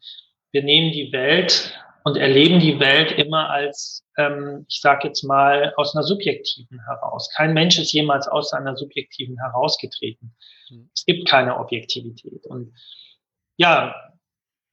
[0.52, 1.74] wir nehmen die Welt
[2.04, 7.30] und erleben die Welt immer als, ähm, ich sage jetzt mal, aus einer subjektiven heraus.
[7.36, 10.36] Kein Mensch ist jemals aus seiner subjektiven herausgetreten.
[10.70, 10.90] Mhm.
[10.94, 12.46] Es gibt keine Objektivität.
[12.46, 12.74] Und
[13.58, 13.96] ja,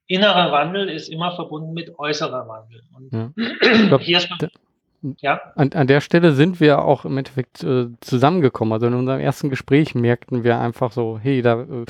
[0.07, 2.83] innerer Wandel ist immer verbunden mit äußerer Wandel.
[2.95, 3.87] Und ja.
[3.88, 4.51] glaub, hier ist man,
[5.21, 5.40] ja.
[5.55, 8.73] An, an der Stelle sind wir auch im Endeffekt äh, zusammengekommen.
[8.73, 11.85] Also in unserem ersten Gespräch merkten wir einfach so, hey, da, äh,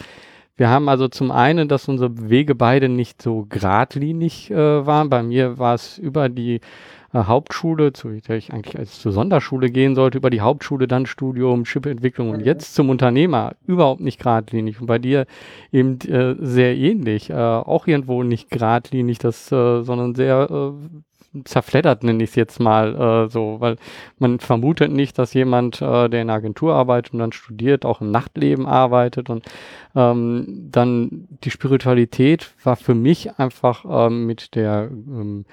[0.61, 5.09] wir haben also zum einen, dass unsere Wege beide nicht so geradlinig äh, waren.
[5.09, 6.61] Bei mir war es über die
[7.15, 11.07] äh, Hauptschule, zu der ich eigentlich als zur Sonderschule gehen sollte, über die Hauptschule dann
[11.07, 13.55] Studium, Chipentwicklung und jetzt zum Unternehmer.
[13.67, 15.25] Überhaupt nicht geradlinig und bei dir
[15.73, 20.73] eben äh, sehr ähnlich, äh, auch irgendwo nicht geradlinig, das, äh, sondern sehr äh,
[21.45, 23.77] zerfleddert, nenne ich es jetzt mal äh, so, weil
[24.19, 28.01] man vermutet nicht, dass jemand, äh, der in einer Agentur arbeitet und dann studiert, auch
[28.01, 29.45] im Nachtleben arbeitet und
[29.95, 35.45] ähm, dann die Spiritualität war für mich einfach ähm, mit der ähm,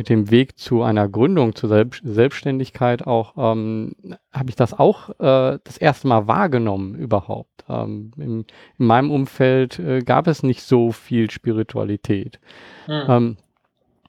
[0.00, 3.92] mit dem Weg zu einer Gründung, zur Selbst Selbstständigkeit auch, ähm,
[4.32, 7.66] habe ich das auch äh, das erste Mal wahrgenommen überhaupt.
[7.68, 8.46] Ähm, in,
[8.78, 12.40] in, meinem Umfeld äh, gab es nicht so viel Spiritualität.
[12.88, 13.02] Mhm.
[13.08, 13.36] Ähm,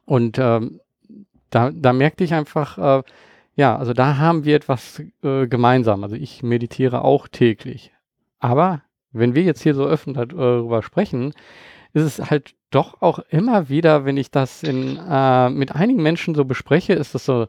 [0.05, 0.80] und ähm,
[1.51, 3.03] da, da merkte ich einfach, äh,
[3.55, 6.03] ja, also da haben wir etwas äh, gemeinsam.
[6.03, 7.91] Also ich meditiere auch täglich.
[8.39, 11.33] Aber wenn wir jetzt hier so öffentlich darüber sprechen,
[11.93, 16.33] ist es halt doch auch immer wieder, wenn ich das in, äh, mit einigen Menschen
[16.33, 17.47] so bespreche, ist das so,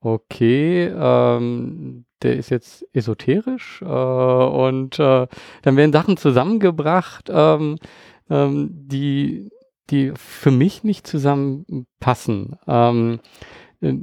[0.00, 5.26] okay, ähm, der ist jetzt esoterisch äh, und äh,
[5.62, 7.78] dann werden Sachen zusammengebracht, ähm,
[8.30, 9.50] ähm, die,
[9.90, 12.56] die für mich nicht zusammenpassen.
[12.66, 13.20] Ähm,
[13.80, 13.94] äh,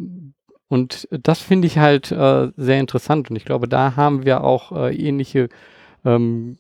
[0.70, 4.72] und das finde ich halt äh, sehr interessant und ich glaube, da haben wir auch
[4.72, 5.50] äh, ähnliche
[6.04, 6.58] ähm,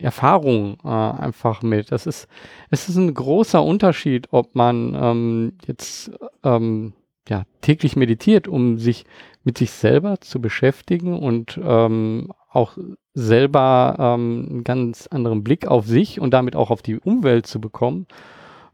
[0.00, 1.92] Erfahrung äh, einfach mit.
[1.92, 2.26] Das ist,
[2.70, 6.10] es ist ein großer Unterschied, ob man ähm, jetzt
[6.42, 6.94] ähm,
[7.28, 9.04] ja, täglich meditiert, um sich
[9.44, 12.76] mit sich selber zu beschäftigen und ähm, auch
[13.14, 17.60] selber ähm, einen ganz anderen Blick auf sich und damit auch auf die Umwelt zu
[17.60, 18.06] bekommen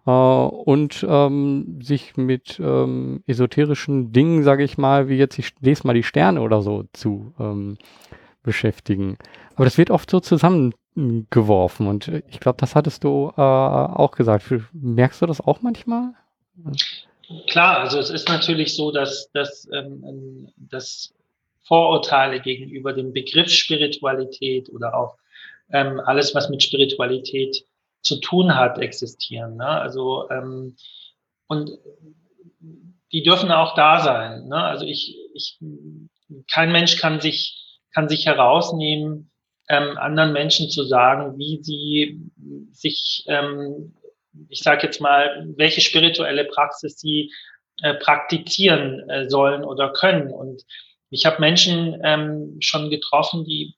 [0.07, 5.87] äh, und ähm, sich mit ähm, esoterischen Dingen, sage ich mal, wie jetzt ich lese
[5.87, 7.79] mal die Sterne oder so zu ähm,
[8.43, 9.17] beschäftigen.
[9.57, 14.45] Aber das wird oft so zusammengeworfen und ich glaube, das hattest du äh, auch gesagt.
[14.73, 16.13] Merkst du das auch manchmal?
[17.49, 21.15] Klar, also es ist natürlich so, dass, dass, ähm, dass
[21.67, 25.17] Vorurteile gegenüber dem Begriff Spiritualität oder auch
[25.73, 27.65] ähm, alles, was mit Spiritualität
[28.03, 29.57] zu tun hat, existieren.
[29.57, 29.67] Ne?
[29.67, 30.77] Also ähm,
[31.47, 31.71] und
[33.13, 34.49] die dürfen auch da sein.
[34.49, 34.57] Ne?
[34.57, 35.59] Also ich, ich,
[36.51, 39.31] kein Mensch kann sich kann sich herausnehmen,
[39.69, 42.21] ähm, anderen Menschen zu sagen, wie sie
[42.71, 43.95] sich, ähm,
[44.49, 47.33] ich sage jetzt mal, welche spirituelle Praxis sie
[47.83, 50.31] äh, praktizieren äh, sollen oder können.
[50.31, 50.63] Und
[51.15, 53.75] ich habe Menschen ähm, schon getroffen, die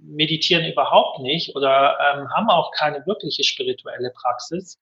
[0.00, 4.80] meditieren überhaupt nicht oder ähm, haben auch keine wirkliche spirituelle Praxis,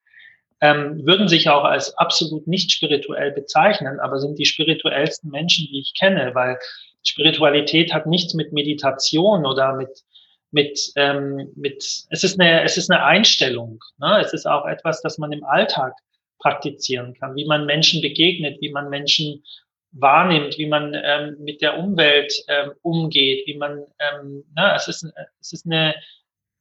[0.61, 5.81] ähm, würden sich auch als absolut nicht spirituell bezeichnen, aber sind die spirituellsten Menschen, die
[5.81, 6.57] ich kenne, weil
[7.03, 10.03] Spiritualität hat nichts mit Meditation oder mit
[10.51, 13.79] mit ähm, mit es ist eine es ist eine Einstellung.
[13.97, 14.21] Ne?
[14.21, 15.93] Es ist auch etwas, das man im Alltag
[16.39, 19.43] praktizizieren kann, wie man Menschen begegnet, wie man Menschen
[19.91, 24.73] wahrnimmt, wie man ähm, mit der Umwelt ähm, umgeht, wie man ähm, ne?
[24.75, 25.05] es ist
[25.39, 25.95] es ist eine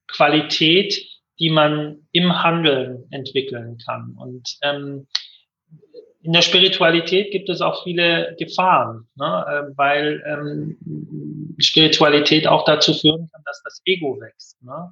[0.09, 0.95] Qualität,
[1.39, 4.15] die man im Handeln entwickeln kann.
[4.19, 5.07] Und ähm,
[6.23, 9.45] in der Spiritualität gibt es auch viele Gefahren, ne?
[9.49, 14.61] äh, weil ähm, Spiritualität auch dazu führen kann, dass das Ego wächst.
[14.63, 14.91] Ne?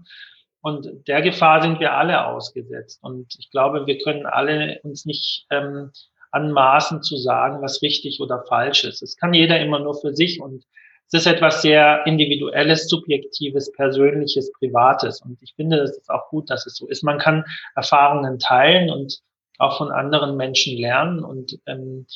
[0.61, 3.03] Und der Gefahr sind wir alle ausgesetzt.
[3.03, 5.91] Und ich glaube, wir können alle uns nicht ähm,
[6.35, 9.03] anmaßen zu sagen, was richtig oder falsch ist.
[9.03, 10.65] Es kann jeder immer nur für sich und
[11.07, 15.21] es ist etwas sehr individuelles, subjektives, persönliches, privates.
[15.21, 17.05] Und ich finde, es ist auch gut, dass es so ist.
[17.05, 17.45] Man kann
[17.77, 19.21] Erfahrungen teilen und
[19.59, 22.07] auch von anderen Menschen lernen und ähm,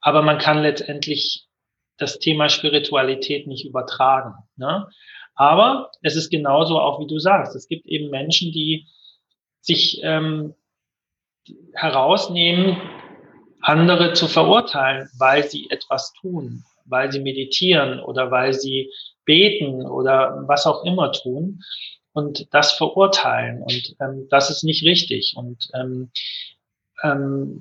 [0.00, 1.46] aber man kann letztendlich
[1.98, 4.34] das Thema Spiritualität nicht übertragen.
[4.56, 4.88] Ne?
[5.34, 7.56] Aber es ist genauso auch, wie du sagst.
[7.56, 8.86] Es gibt eben Menschen, die
[9.60, 10.54] sich ähm,
[11.74, 12.76] herausnehmen,
[13.60, 18.92] andere zu verurteilen, weil sie etwas tun, weil sie meditieren oder weil sie
[19.24, 21.60] beten oder was auch immer tun
[22.12, 23.62] und das verurteilen.
[23.62, 25.34] Und ähm, das ist nicht richtig.
[25.36, 26.10] Und ähm,
[27.02, 27.60] ähm,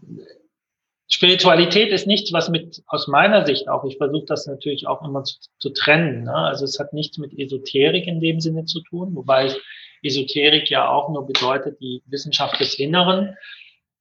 [1.07, 5.23] Spiritualität ist nichts, was mit, aus meiner Sicht auch, ich versuche das natürlich auch immer
[5.23, 6.23] zu, zu trennen.
[6.23, 6.33] Ne?
[6.33, 9.53] Also es hat nichts mit Esoterik in dem Sinne zu tun, wobei
[10.01, 13.35] Esoterik ja auch nur bedeutet die Wissenschaft des Inneren.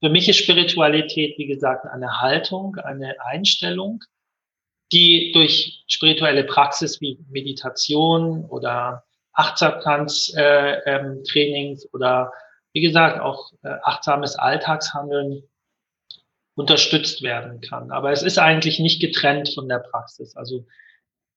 [0.05, 4.05] Für mich ist Spiritualität, wie gesagt, eine Haltung, eine Einstellung,
[4.93, 12.33] die durch spirituelle Praxis wie Meditation oder Achtsamkeitstrainings äh, ähm, oder
[12.75, 15.45] wie gesagt auch äh, achtsames Alltagshandeln
[16.55, 17.91] unterstützt werden kann.
[17.91, 20.37] Aber es ist eigentlich nicht getrennt von der Praxis.
[20.37, 20.67] Also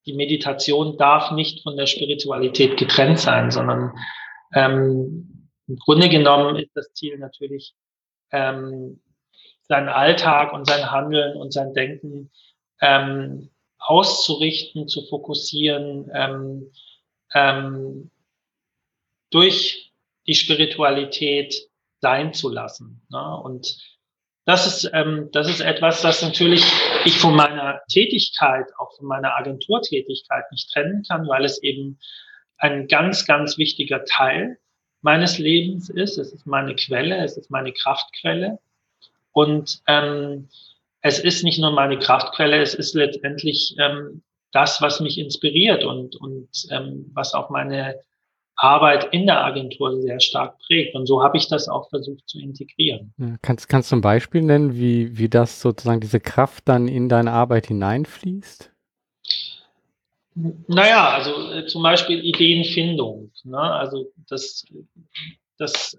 [0.06, 3.94] die Meditation darf nicht von der Spiritualität getrennt sein, sondern
[4.54, 7.74] ähm, im Grunde genommen ist das Ziel natürlich,
[8.32, 9.00] ähm,
[9.68, 12.32] seinen Alltag und sein Handeln und sein Denken
[12.82, 16.72] ähm, auszurichten, zu fokussieren, ähm,
[17.34, 18.12] ähm,
[19.30, 19.94] durch
[20.26, 21.70] die Spiritualität
[22.02, 23.06] sein zu lassen.
[23.10, 23.42] Ne?
[23.42, 23.78] Und
[24.46, 26.64] das ist, ähm, das ist etwas, das natürlich
[27.04, 32.00] ich von meiner Tätigkeit, auch von meiner Agenturtätigkeit nicht trennen kann, weil es eben
[32.58, 34.58] ein ganz, ganz wichtiger Teil
[35.08, 36.18] meines Lebens ist.
[36.18, 38.60] Es ist meine Quelle, es ist meine Kraftquelle.
[39.32, 40.50] Und ähm,
[41.00, 46.18] es ist nicht nur meine Kraftquelle, es ist letztendlich ähm, das, was mich inspiriert und,
[46.18, 47.96] und ähm, was auch meine
[48.58, 50.94] Arbeit in der Agentur sehr stark prägt.
[50.94, 53.14] Und so habe ich das auch versucht zu integrieren.
[53.18, 57.08] Ja, kannst, kannst du ein Beispiel nennen, wie, wie das sozusagen diese Kraft dann in
[57.08, 58.72] deine Arbeit hineinfließt?
[60.68, 63.32] Naja, also äh, zum Beispiel Ideenfindung.
[63.44, 63.60] Ne?
[63.60, 64.66] Also das,
[65.58, 65.98] das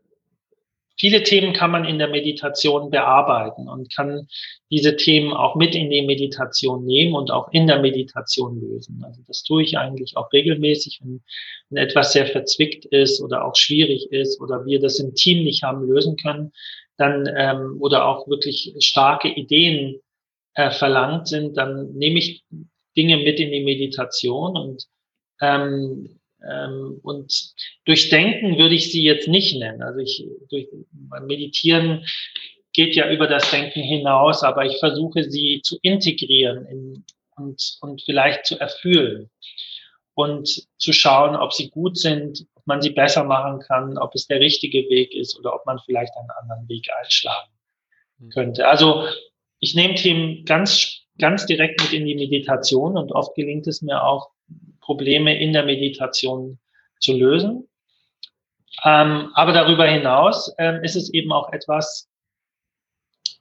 [0.99, 4.29] viele Themen kann man in der Meditation bearbeiten und kann
[4.71, 9.03] diese Themen auch mit in die Meditation nehmen und auch in der Meditation lösen.
[9.05, 11.23] Also das tue ich eigentlich auch regelmäßig, wenn,
[11.71, 15.63] wenn etwas sehr verzwickt ist oder auch schwierig ist oder wir das im Team nicht
[15.63, 16.53] haben lösen können,
[16.97, 20.01] dann ähm, oder auch wirklich starke Ideen
[20.55, 22.45] äh, verlangt sind, dann nehme ich
[22.97, 24.87] Dinge mit in die Meditation und
[25.41, 27.53] ähm, ähm, und
[27.85, 29.83] durchdenken würde ich sie jetzt nicht nennen.
[29.83, 30.69] Also ich, durch,
[31.23, 32.05] Meditieren
[32.73, 37.05] geht ja über das Denken hinaus, aber ich versuche sie zu integrieren in,
[37.37, 39.31] und, und vielleicht zu erfüllen
[40.15, 44.27] und zu schauen, ob sie gut sind, ob man sie besser machen kann, ob es
[44.27, 47.53] der richtige Weg ist oder ob man vielleicht einen anderen Weg einschlagen
[48.19, 48.31] hm.
[48.31, 48.67] könnte.
[48.67, 49.05] Also
[49.61, 54.03] ich nehme Themen ganz, ganz direkt mit in die Meditation und oft gelingt es mir
[54.05, 54.31] auch,
[54.89, 56.59] Probleme in der Meditation
[56.99, 57.69] zu lösen.
[58.85, 62.09] Ähm, aber darüber hinaus ähm, ist es eben auch etwas,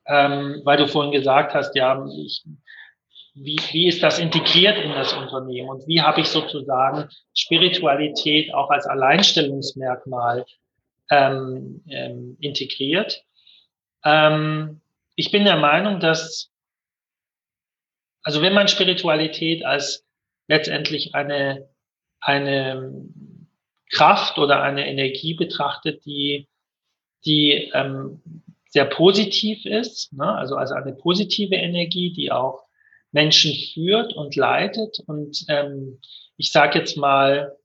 [0.08, 2.44] ähm, weil du vorhin gesagt hast, ja, ich,
[3.34, 8.70] wie, wie ist das integriert in das Unternehmen und wie habe ich sozusagen Spiritualität auch
[8.70, 10.46] als Alleinstellungsmerkmal
[11.10, 13.24] ähm, ähm, integriert.
[14.04, 14.82] Ähm,
[15.16, 16.52] ich bin der Meinung, dass,
[18.24, 20.07] also wenn man Spiritualität als
[20.48, 21.70] letztendlich eine,
[22.20, 23.04] eine
[23.92, 26.48] Kraft oder eine Energie betrachtet, die,
[27.26, 28.22] die ähm,
[28.70, 30.34] sehr positiv ist, ne?
[30.34, 32.64] also, also eine positive Energie, die auch
[33.12, 36.00] Menschen führt und leitet und ähm,
[36.36, 37.58] ich sage jetzt mal,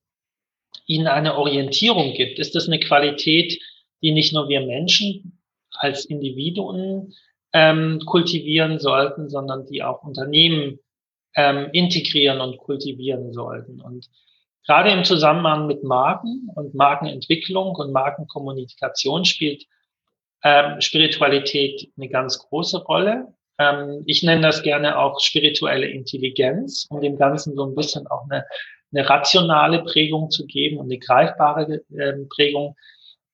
[0.87, 2.39] ihnen eine Orientierung gibt.
[2.39, 3.61] Ist das eine Qualität,
[4.03, 5.39] die nicht nur wir Menschen
[5.73, 7.15] als Individuen
[7.53, 10.79] ähm, kultivieren sollten, sondern die auch Unternehmen
[11.35, 13.81] ähm, integrieren und kultivieren sollten.
[13.81, 14.09] Und
[14.67, 19.65] gerade im Zusammenhang mit Marken und Markenentwicklung und Markenkommunikation spielt
[20.45, 23.29] ähm, Spiritualität eine ganz große Rolle.
[23.59, 28.25] Ähm, ich nenne das gerne auch spirituelle Intelligenz, um dem Ganzen so ein bisschen auch
[28.29, 28.45] eine,
[28.93, 32.77] eine rationale Prägung zu geben und eine greifbare äh, Prägung,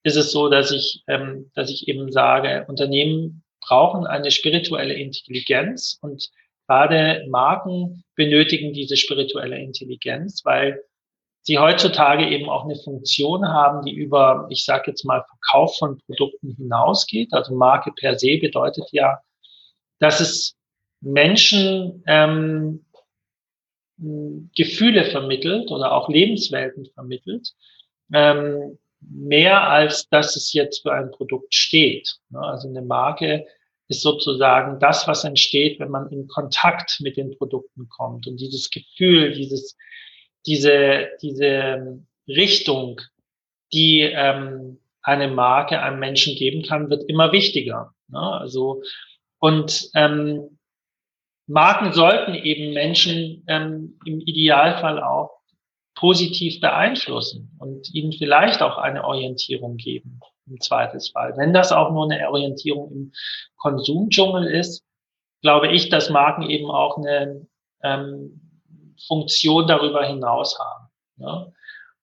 [0.03, 5.99] ist es so, dass ich, ähm, dass ich eben sage, Unternehmen brauchen eine spirituelle Intelligenz
[6.01, 6.31] und
[6.69, 10.85] gerade Marken benötigen diese spirituelle Intelligenz, weil
[11.43, 15.99] sie heutzutage eben auch eine Funktion haben, die über, ich sage jetzt mal, Verkauf von
[16.07, 17.33] Produkten hinausgeht.
[17.33, 19.19] Also Marke per se bedeutet ja,
[19.99, 20.57] dass es
[21.01, 22.85] Menschen ähm,
[24.55, 27.55] Gefühle vermittelt oder auch Lebenswelten vermittelt,
[28.12, 32.19] ähm, mehr als dass es jetzt für ein Produkt steht.
[32.33, 33.47] Also eine Marke
[33.89, 38.26] ist sozusagen das, was entsteht, wenn man in Kontakt mit den Produkten kommt.
[38.26, 39.76] Und dieses Gefühl, dieses,
[40.47, 43.01] diese, diese Richtung,
[43.72, 47.95] die ähm, eine Marke einem Menschen geben kann, wird immer wichtiger.
[48.09, 48.20] Ne?
[48.20, 48.82] Also,
[49.39, 50.59] und ähm,
[51.47, 55.30] Marken sollten eben Menschen ähm, im Idealfall auch
[55.95, 60.20] positiv beeinflussen und ihnen vielleicht auch eine Orientierung geben
[60.51, 61.37] im Zweifelsfall.
[61.37, 63.13] Wenn das auch nur eine Orientierung im
[63.57, 64.85] Konsumdschungel ist,
[65.43, 67.47] glaube ich, dass Marken eben auch eine
[67.83, 68.41] ähm,
[69.07, 70.89] Funktion darüber hinaus haben.
[71.17, 71.53] Ja?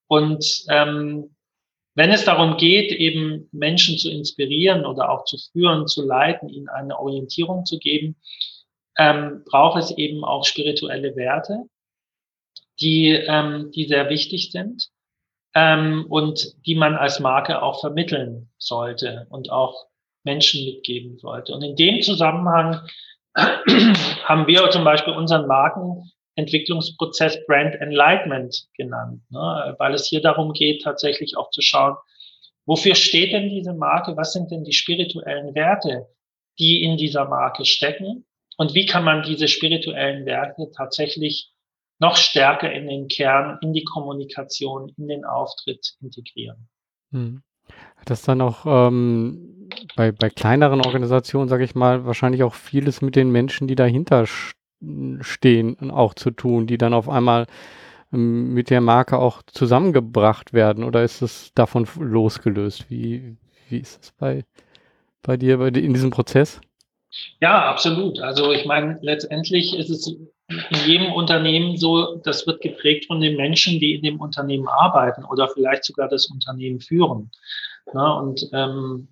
[0.08, 1.36] Und ähm,
[1.94, 6.68] wenn es darum geht, eben Menschen zu inspirieren oder auch zu führen, zu leiten, ihnen
[6.68, 8.16] eine Orientierung zu geben,
[8.98, 11.64] ähm, braucht es eben auch spirituelle Werte,
[12.80, 14.90] die, ähm, die sehr wichtig sind
[15.56, 19.86] ähm, und die man als Marke auch vermitteln sollte und auch
[20.22, 21.54] Menschen mitgeben sollte.
[21.54, 22.82] Und in dem Zusammenhang
[23.34, 29.74] haben wir zum Beispiel unseren Markenentwicklungsprozess Brand Enlightenment genannt, ne?
[29.78, 31.96] weil es hier darum geht, tatsächlich auch zu schauen,
[32.66, 36.06] wofür steht denn diese Marke, was sind denn die spirituellen Werte,
[36.58, 38.26] die in dieser Marke stecken
[38.58, 41.50] und wie kann man diese spirituellen Werte tatsächlich
[41.98, 46.68] noch stärker in den Kern, in die Kommunikation, in den Auftritt integrieren.
[47.12, 47.42] Hm.
[48.04, 53.16] Das dann auch ähm, bei, bei kleineren Organisationen, sage ich mal, wahrscheinlich auch vieles mit
[53.16, 54.26] den Menschen, die dahinter
[55.20, 57.46] stehen, auch zu tun, die dann auf einmal
[58.12, 60.84] ähm, mit der Marke auch zusammengebracht werden?
[60.84, 62.90] Oder ist es davon losgelöst?
[62.90, 63.36] Wie,
[63.68, 64.44] wie ist es bei,
[65.22, 66.60] bei dir bei, in diesem Prozess?
[67.40, 68.20] Ja, absolut.
[68.20, 70.14] Also ich meine, letztendlich ist es
[70.48, 75.24] in jedem Unternehmen so, das wird geprägt von den Menschen, die in dem Unternehmen arbeiten
[75.24, 77.30] oder vielleicht sogar das Unternehmen führen.
[77.92, 79.08] Ja, und ähm,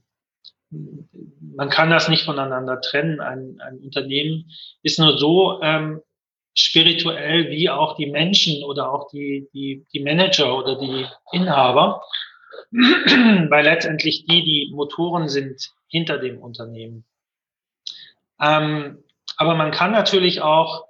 [0.71, 3.21] man kann das nicht voneinander trennen.
[3.21, 4.51] Ein, ein Unternehmen
[4.83, 6.01] ist nur so ähm,
[6.55, 12.03] spirituell wie auch die Menschen oder auch die, die, die Manager oder die Inhaber,
[12.71, 17.05] weil letztendlich die die Motoren sind hinter dem Unternehmen.
[18.41, 19.03] Ähm,
[19.37, 20.87] aber man kann natürlich auch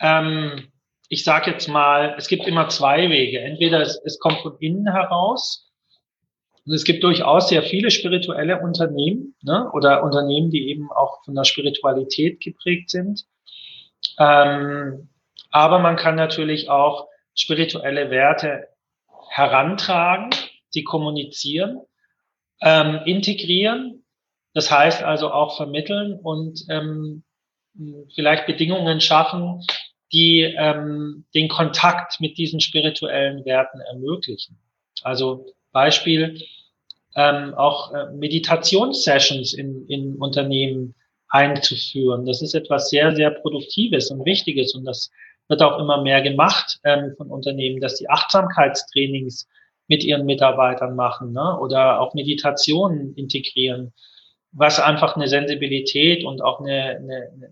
[0.00, 0.68] ähm,
[1.08, 3.40] ich sage jetzt mal, es gibt immer zwei Wege.
[3.40, 5.70] Entweder es, es kommt von innen heraus.
[6.66, 11.34] Und es gibt durchaus sehr viele spirituelle Unternehmen ne, oder Unternehmen, die eben auch von
[11.34, 13.24] der Spiritualität geprägt sind.
[14.18, 15.08] Ähm,
[15.50, 18.68] aber man kann natürlich auch spirituelle Werte
[19.30, 20.30] herantragen,
[20.68, 21.80] sie kommunizieren,
[22.60, 24.04] ähm, integrieren.
[24.52, 27.24] Das heißt also auch vermitteln und ähm,
[28.14, 29.62] vielleicht Bedingungen schaffen,
[30.12, 34.58] die ähm, den Kontakt mit diesen spirituellen Werten ermöglichen.
[35.02, 36.42] Also Beispiel
[37.14, 40.94] ähm, auch äh, Meditationssessions in, in Unternehmen
[41.28, 42.24] einzuführen.
[42.26, 45.10] Das ist etwas sehr, sehr Produktives und Wichtiges und das
[45.48, 49.46] wird auch immer mehr gemacht ähm, von Unternehmen, dass die Achtsamkeitstrainings
[49.88, 51.58] mit ihren Mitarbeitern machen ne?
[51.58, 53.92] oder auch Meditationen integrieren,
[54.52, 57.50] was einfach eine Sensibilität und auch eine, eine, eine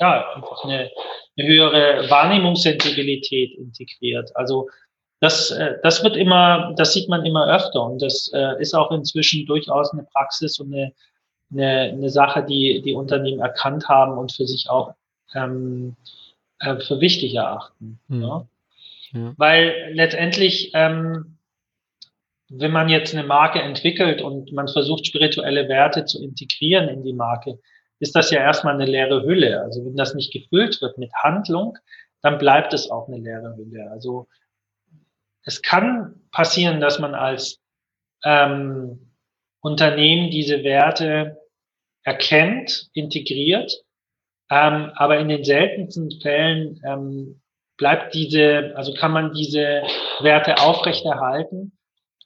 [0.00, 0.90] ja, einfach eine,
[1.36, 4.34] eine höhere Wahrnehmungssensibilität integriert.
[4.34, 4.68] Also
[5.20, 8.90] das, äh, das wird immer, das sieht man immer öfter und das äh, ist auch
[8.90, 10.92] inzwischen durchaus eine Praxis und eine,
[11.52, 14.94] eine, eine Sache, die die Unternehmen erkannt haben und für sich auch
[15.34, 15.96] ähm,
[16.60, 18.00] äh, für wichtig erachten.
[18.08, 18.22] Mhm.
[18.22, 18.46] Ja?
[19.12, 19.34] Ja.
[19.36, 21.36] Weil letztendlich, ähm,
[22.48, 27.12] wenn man jetzt eine Marke entwickelt und man versucht, spirituelle Werte zu integrieren in die
[27.12, 27.58] Marke,
[28.00, 29.60] ist das ja erstmal eine leere Hülle.
[29.60, 31.78] Also wenn das nicht gefüllt wird mit Handlung,
[32.22, 33.90] dann bleibt es auch eine leere Hülle.
[33.90, 34.26] Also
[35.44, 37.60] es kann passieren, dass man als
[38.24, 39.12] ähm,
[39.60, 41.38] Unternehmen diese Werte
[42.02, 43.84] erkennt, integriert,
[44.50, 47.40] ähm, aber in den seltensten Fällen ähm,
[47.76, 49.82] bleibt diese, also kann man diese
[50.20, 51.78] Werte aufrechterhalten,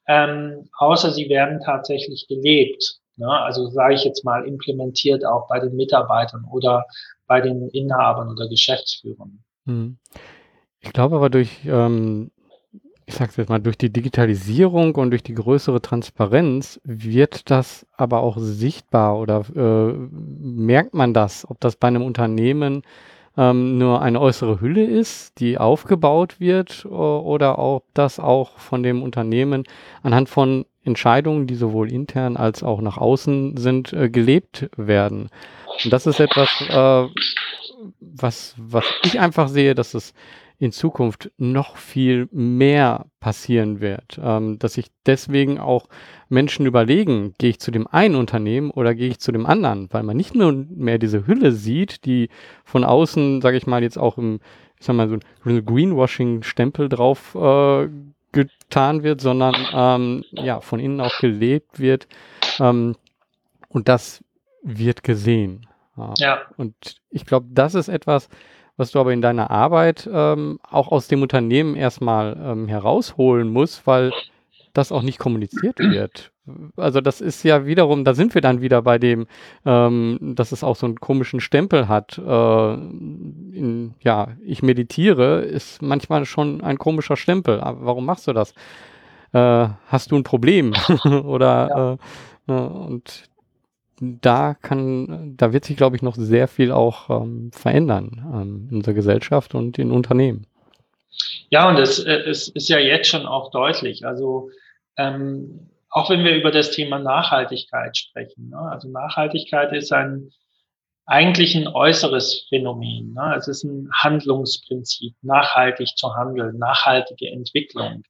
[0.06, 3.00] ähm, außer sie werden tatsächlich gelebt.
[3.16, 3.28] Ne?
[3.28, 6.86] Also sage ich jetzt mal, implementiert auch bei den Mitarbeitern oder
[7.26, 9.38] bei den Inhabern oder Geschäftsführern.
[9.66, 9.98] Hm.
[10.80, 12.30] Ich glaube aber durch, ähm,
[13.06, 18.20] ich sag's jetzt mal, durch die Digitalisierung und durch die größere Transparenz wird das aber
[18.20, 22.82] auch sichtbar oder äh, merkt man das, ob das bei einem Unternehmen
[23.36, 29.02] ähm, nur eine äußere Hülle ist, die aufgebaut wird, oder ob das auch von dem
[29.02, 29.64] Unternehmen
[30.02, 35.30] anhand von Entscheidungen, die sowohl intern als auch nach außen sind, äh, gelebt werden.
[35.82, 37.08] Und das ist etwas, äh,
[38.00, 40.14] was, was ich einfach sehe, dass es
[40.58, 45.88] in Zukunft noch viel mehr passieren wird, ähm, dass sich deswegen auch
[46.28, 50.02] Menschen überlegen, gehe ich zu dem einen Unternehmen oder gehe ich zu dem anderen, weil
[50.04, 52.28] man nicht nur mehr diese Hülle sieht, die
[52.64, 54.40] von außen, sage ich mal, jetzt auch im,
[54.78, 57.88] ich sag mal, so ein Greenwashing-Stempel drauf äh,
[58.32, 62.06] getan wird, sondern ähm, ja, von innen auch gelebt wird.
[62.60, 62.96] Ähm,
[63.68, 64.22] und das
[64.62, 65.66] wird gesehen.
[65.96, 66.14] Ja.
[66.18, 66.40] ja.
[66.56, 66.74] Und
[67.10, 68.28] ich glaube, das ist etwas,
[68.76, 73.86] was du aber in deiner Arbeit ähm, auch aus dem Unternehmen erstmal ähm, herausholen musst,
[73.86, 74.12] weil
[74.72, 76.32] das auch nicht kommuniziert wird.
[76.76, 79.26] Also das ist ja wiederum, da sind wir dann wieder bei dem,
[79.64, 82.18] ähm, dass es auch so einen komischen Stempel hat.
[82.18, 87.60] Äh, in, ja, ich meditiere, ist manchmal schon ein komischer Stempel.
[87.60, 88.52] Aber warum machst du das?
[89.32, 90.74] Äh, hast du ein Problem?
[91.04, 91.92] Oder ja.
[91.92, 91.96] äh,
[92.46, 93.24] ne, und
[94.20, 98.76] da kann, da wird sich, glaube ich, noch sehr viel auch ähm, verändern ähm, in
[98.76, 100.46] unserer Gesellschaft und in Unternehmen.
[101.50, 104.06] Ja, und es, äh, es ist ja jetzt schon auch deutlich.
[104.06, 104.50] Also
[104.96, 108.50] ähm, auch wenn wir über das Thema Nachhaltigkeit sprechen.
[108.50, 108.58] Ne?
[108.58, 110.30] Also Nachhaltigkeit ist ein
[111.06, 113.12] eigentlich ein äußeres Phänomen.
[113.12, 113.34] Ne?
[113.36, 118.02] Es ist ein Handlungsprinzip, nachhaltig zu handeln, nachhaltige Entwicklung.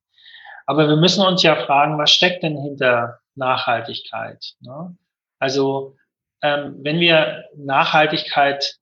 [0.66, 4.54] Aber wir müssen uns ja fragen, was steckt denn hinter Nachhaltigkeit?
[4.60, 4.96] Ne?
[5.44, 5.94] Also
[6.40, 8.78] ähm, wenn wir Nachhaltigkeit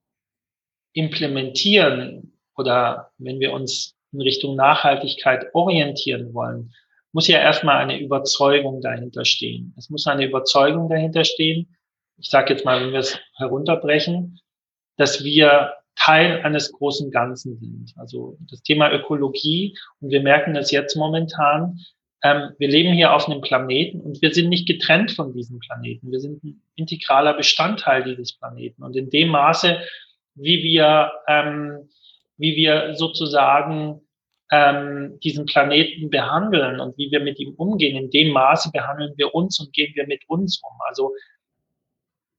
[0.92, 6.72] implementieren oder wenn wir uns in Richtung Nachhaltigkeit orientieren wollen,
[7.10, 9.74] muss ja erstmal eine Überzeugung dahinter stehen.
[9.76, 11.76] Es muss eine Überzeugung dahinter stehen.
[12.16, 14.38] Ich sage jetzt mal, wenn wir es herunterbrechen,
[14.98, 17.92] dass wir Teil eines großen Ganzen sind.
[17.96, 21.80] Also das Thema Ökologie, und wir merken das jetzt momentan,
[22.22, 26.12] ähm, wir leben hier auf einem Planeten und wir sind nicht getrennt von diesem Planeten.
[26.12, 28.82] Wir sind ein integraler Bestandteil dieses Planeten.
[28.84, 29.80] Und in dem Maße,
[30.36, 31.88] wie wir, ähm,
[32.36, 34.02] wie wir sozusagen
[34.52, 39.34] ähm, diesen Planeten behandeln und wie wir mit ihm umgehen, in dem Maße behandeln wir
[39.34, 40.78] uns und gehen wir mit uns um.
[40.86, 41.12] Also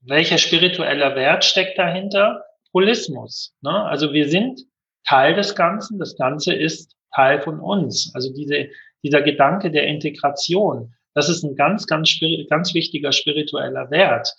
[0.02, 2.44] welcher spiritueller Wert steckt dahinter?
[2.74, 3.54] Holismus.
[3.62, 3.84] Ne?
[3.86, 4.62] Also wir sind
[5.06, 8.12] Teil des Ganzen, das Ganze ist Teil von uns.
[8.16, 8.70] Also diese
[9.04, 14.34] dieser Gedanke der Integration, das ist ein ganz, ganz, ganz wichtiger spiritueller Wert,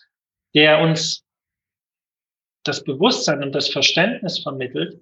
[0.55, 1.25] der uns
[2.65, 5.01] das Bewusstsein und das Verständnis vermittelt,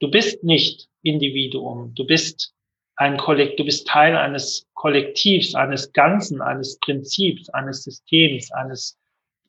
[0.00, 2.54] du bist nicht Individuum, du bist
[2.96, 8.98] ein Kollekt, du bist Teil eines Kollektivs, eines Ganzen, eines Prinzips, eines Systems, eines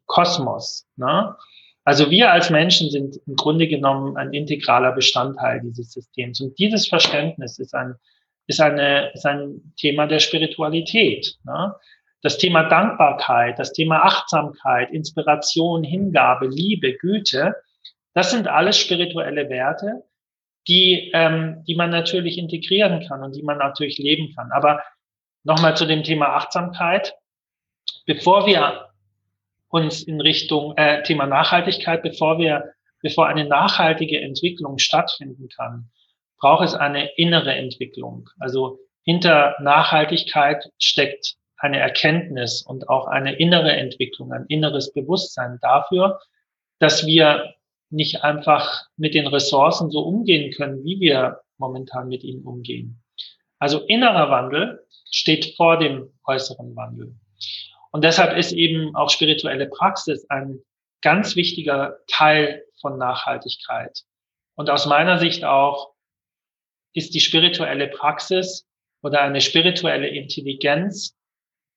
[0.05, 0.85] Kosmos.
[0.95, 1.35] Ne?
[1.85, 6.39] Also wir als Menschen sind im Grunde genommen ein integraler Bestandteil dieses Systems.
[6.39, 7.95] Und dieses Verständnis ist ein
[8.47, 11.37] ist, eine, ist ein Thema der Spiritualität.
[11.43, 11.75] Ne?
[12.21, 17.55] Das Thema Dankbarkeit, das Thema Achtsamkeit, Inspiration, Hingabe, Liebe, Güte,
[18.13, 20.03] das sind alles spirituelle Werte,
[20.67, 24.51] die, ähm, die man natürlich integrieren kann und die man natürlich leben kann.
[24.51, 24.81] Aber
[25.43, 27.15] nochmal zu dem Thema Achtsamkeit.
[28.05, 28.89] Bevor wir
[29.69, 35.89] uns in Richtung äh, Thema Nachhaltigkeit, bevor wir, bevor eine nachhaltige Entwicklung stattfinden kann,
[36.43, 38.29] braucht es eine innere Entwicklung.
[38.37, 46.19] Also hinter Nachhaltigkeit steckt eine Erkenntnis und auch eine innere Entwicklung, ein inneres Bewusstsein dafür,
[46.79, 47.53] dass wir
[47.89, 53.01] nicht einfach mit den Ressourcen so umgehen können, wie wir momentan mit ihnen umgehen.
[53.57, 57.15] Also innerer Wandel steht vor dem äußeren Wandel.
[57.93, 60.59] Und deshalb ist eben auch spirituelle Praxis ein
[61.01, 64.01] ganz wichtiger Teil von Nachhaltigkeit.
[64.55, 65.92] Und aus meiner Sicht auch
[66.93, 68.65] ist die spirituelle Praxis
[69.01, 71.15] oder eine spirituelle Intelligenz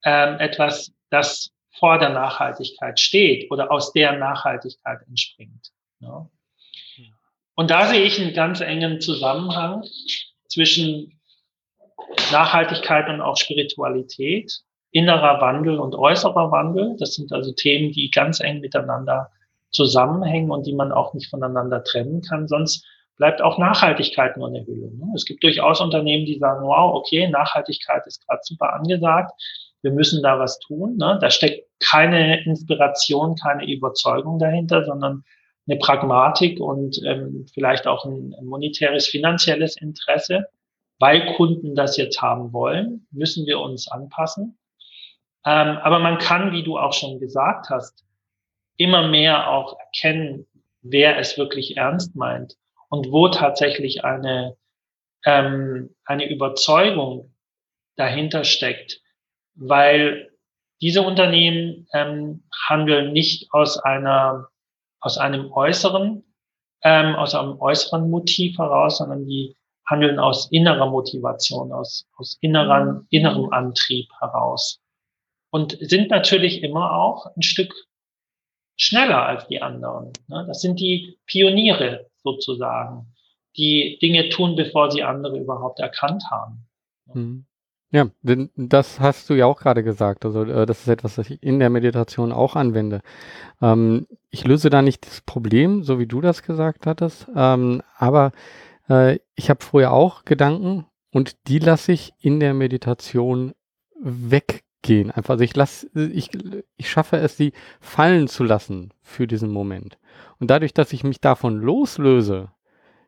[0.04, 5.72] ähm, etwas, das vor der Nachhaltigkeit steht oder aus der Nachhaltigkeit entspringt.
[6.00, 6.28] Ja.
[7.54, 9.84] Und da sehe ich einen ganz engen Zusammenhang
[10.48, 11.18] zwischen
[12.30, 14.60] Nachhaltigkeit und auch Spiritualität,
[14.90, 16.96] innerer Wandel und äußerer Wandel.
[16.98, 19.30] Das sind also Themen, die ganz eng miteinander
[19.70, 22.46] zusammenhängen und die man auch nicht voneinander trennen kann.
[22.46, 22.84] Sonst
[23.16, 24.90] bleibt auch Nachhaltigkeit nur eine Hülle.
[24.94, 25.12] Ne?
[25.14, 29.32] Es gibt durchaus Unternehmen, die sagen, wow, okay, Nachhaltigkeit ist gerade super angesagt,
[29.82, 30.96] wir müssen da was tun.
[30.96, 31.18] Ne?
[31.20, 35.24] Da steckt keine Inspiration, keine Überzeugung dahinter, sondern
[35.68, 40.46] eine Pragmatik und ähm, vielleicht auch ein, monetäres, finanzielles Interesse.
[40.98, 44.56] Weil Kunden das jetzt haben wollen, müssen wir uns anpassen.
[45.44, 48.04] Ähm, aber man kann, wie du auch schon gesagt hast,
[48.78, 50.46] immer mehr auch erkennen,
[50.80, 52.56] wer es wirklich ernst meint
[52.88, 54.56] und wo tatsächlich eine,
[55.24, 57.34] ähm, eine Überzeugung
[57.96, 59.00] dahinter steckt,
[59.54, 60.30] weil
[60.80, 64.48] diese Unternehmen ähm, handeln nicht aus einer
[65.00, 66.22] aus einem äußeren
[66.82, 69.56] ähm, aus einem äußeren Motiv heraus, sondern die
[69.86, 73.06] handeln aus innerer Motivation, aus aus inneren, mhm.
[73.10, 74.80] innerem Antrieb heraus
[75.50, 77.72] und sind natürlich immer auch ein Stück
[78.76, 80.12] schneller als die anderen.
[80.28, 80.44] Ne?
[80.46, 83.14] Das sind die Pioniere sozusagen,
[83.56, 86.66] die Dinge tun, bevor sie andere überhaupt erkannt haben.
[87.14, 87.46] Mhm.
[87.92, 90.24] Ja, denn das hast du ja auch gerade gesagt.
[90.24, 93.00] Also äh, das ist etwas, was ich in der Meditation auch anwende.
[93.62, 98.32] Ähm, ich löse da nicht das Problem, so wie du das gesagt hattest, ähm, aber
[98.88, 103.54] äh, ich habe vorher auch Gedanken und die lasse ich in der Meditation
[104.86, 105.10] weggehen.
[105.10, 106.30] Einfach, also ich lasse, ich,
[106.76, 109.98] ich schaffe es, sie fallen zu lassen für diesen Moment.
[110.38, 112.48] Und dadurch, dass ich mich davon loslöse,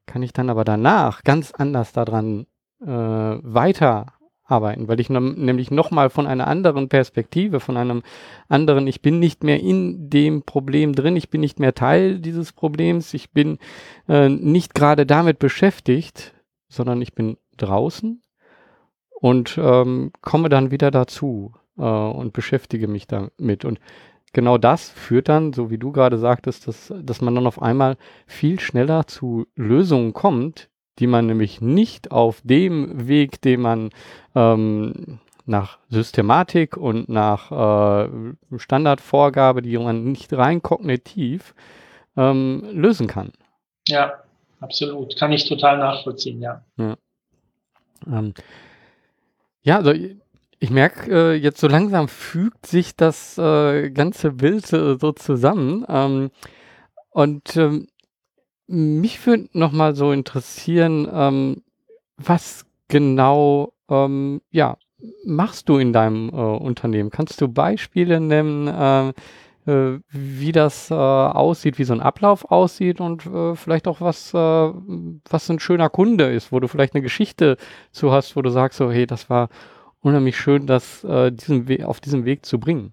[0.06, 2.46] kann ich dann aber danach ganz anders daran
[2.80, 4.06] äh, weiter
[4.44, 8.02] arbeiten, weil ich nämlich nochmal von einer anderen Perspektive, von einem
[8.48, 12.52] anderen, ich bin nicht mehr in dem Problem drin, ich bin nicht mehr Teil dieses
[12.52, 13.58] Problems, ich bin
[14.08, 16.32] äh, nicht gerade damit beschäftigt,
[16.68, 18.22] sondern ich bin draußen
[19.20, 23.64] und ähm, komme dann wieder dazu äh, und beschäftige mich damit.
[23.64, 23.80] Und
[24.32, 27.96] genau das führt dann, so wie du gerade sagtest, dass, dass man dann auf einmal
[28.26, 30.68] viel schneller zu Lösungen kommt,
[30.98, 33.90] die man nämlich nicht auf dem Weg, den man
[34.34, 38.08] ähm, nach Systematik und nach äh,
[38.56, 41.54] Standardvorgabe, die man nicht rein kognitiv
[42.16, 43.32] ähm, lösen kann.
[43.88, 44.22] Ja,
[44.60, 45.16] absolut.
[45.16, 46.62] Kann ich total nachvollziehen, ja.
[46.76, 46.96] Ja,
[48.06, 48.34] ähm,
[49.62, 49.92] ja also
[50.60, 55.84] ich merke, äh, jetzt so langsam fügt sich das äh, ganze Bild äh, so zusammen.
[55.88, 56.30] Ähm,
[57.10, 57.88] und ähm,
[58.66, 61.62] mich würde noch mal so interessieren, ähm,
[62.16, 64.76] was genau, ähm, ja,
[65.24, 67.10] machst du in deinem äh, Unternehmen?
[67.10, 69.12] Kannst du Beispiele nennen, äh,
[69.70, 73.22] äh, wie das aussieht, wie so ein Ablauf aussieht und
[73.54, 77.58] vielleicht auch was, was ein schöner Kunde ist, wo du vielleicht eine Geschichte
[77.92, 79.50] zu hast, wo du sagst, so, hey, das war
[80.08, 82.92] unheimlich schön, das diesen auf diesem Weg zu bringen.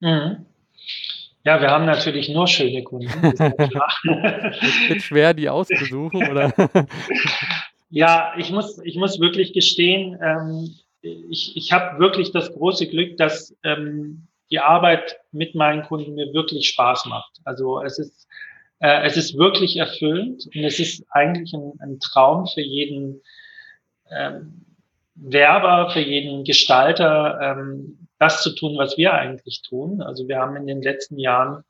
[0.00, 0.46] Mhm.
[1.44, 3.06] Ja, wir haben natürlich nur schöne Kunden.
[3.06, 6.52] Ist es wird schwer, die auszusuchen, oder?
[7.90, 13.16] ja, ich muss, ich muss wirklich gestehen, ähm, ich, ich habe wirklich das große Glück,
[13.16, 17.40] dass ähm, die Arbeit mit meinen Kunden mir wirklich Spaß macht.
[17.44, 18.28] Also es ist,
[18.80, 23.22] äh, es ist wirklich erfüllend und es ist eigentlich ein, ein Traum für jeden
[24.10, 24.66] ähm,
[25.14, 30.02] Werber, für jeden Gestalter, ähm, das zu tun, was wir eigentlich tun.
[30.02, 31.64] Also wir haben in den letzten Jahren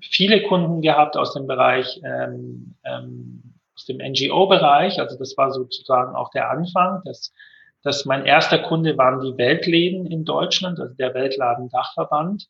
[0.00, 5.00] viele Kunden gehabt aus dem Bereich, ähm, ähm, aus dem NGO-Bereich.
[5.00, 7.02] Also das war sozusagen auch der Anfang.
[7.04, 7.32] Das,
[7.82, 12.46] das mein erster Kunde waren die Weltläden in Deutschland, also der Weltladen-Dachverband,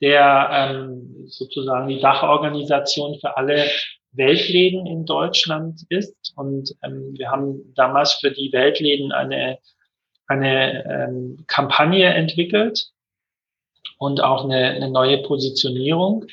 [0.00, 3.66] der ähm, sozusagen die Dachorganisation für alle
[4.12, 6.32] Weltläden in Deutschland ist.
[6.36, 9.58] Und ähm, wir haben damals für die Weltläden eine
[10.30, 12.86] eine ähm, Kampagne entwickelt
[13.98, 16.24] und auch eine, eine neue Positionierung.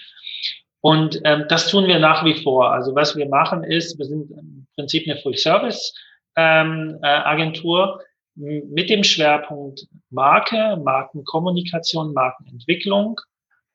[0.82, 2.72] Und ähm, das tun wir nach wie vor.
[2.72, 8.02] Also was wir machen ist, wir sind im Prinzip eine Full-Service-Agentur
[8.38, 13.20] ähm, äh, mit dem Schwerpunkt Marke, Markenkommunikation, Markenentwicklung,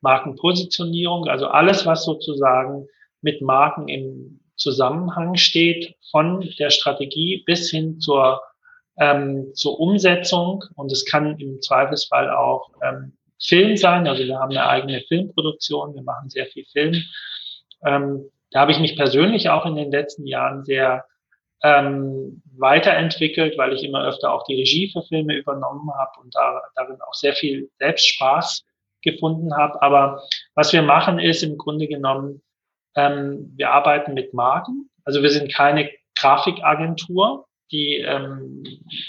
[0.03, 2.87] Markenpositionierung, also alles, was sozusagen
[3.23, 8.41] mit Marken im Zusammenhang steht, von der Strategie bis hin zur
[8.99, 14.07] ähm, zur Umsetzung und es kann im Zweifelsfall auch ähm, Film sein.
[14.07, 17.03] Also wir haben eine eigene Filmproduktion, wir machen sehr viel Film.
[17.85, 21.05] Ähm, da habe ich mich persönlich auch in den letzten Jahren sehr
[21.63, 26.61] ähm, weiterentwickelt, weil ich immer öfter auch die Regie für Filme übernommen habe und da,
[26.75, 28.65] darin auch sehr viel Selbstspaß
[29.01, 29.81] gefunden habe.
[29.81, 30.23] Aber
[30.55, 32.43] was wir machen ist im Grunde genommen,
[32.95, 34.91] ähm, wir arbeiten mit Marken.
[35.05, 38.65] Also wir sind keine Grafikagentur, die ähm,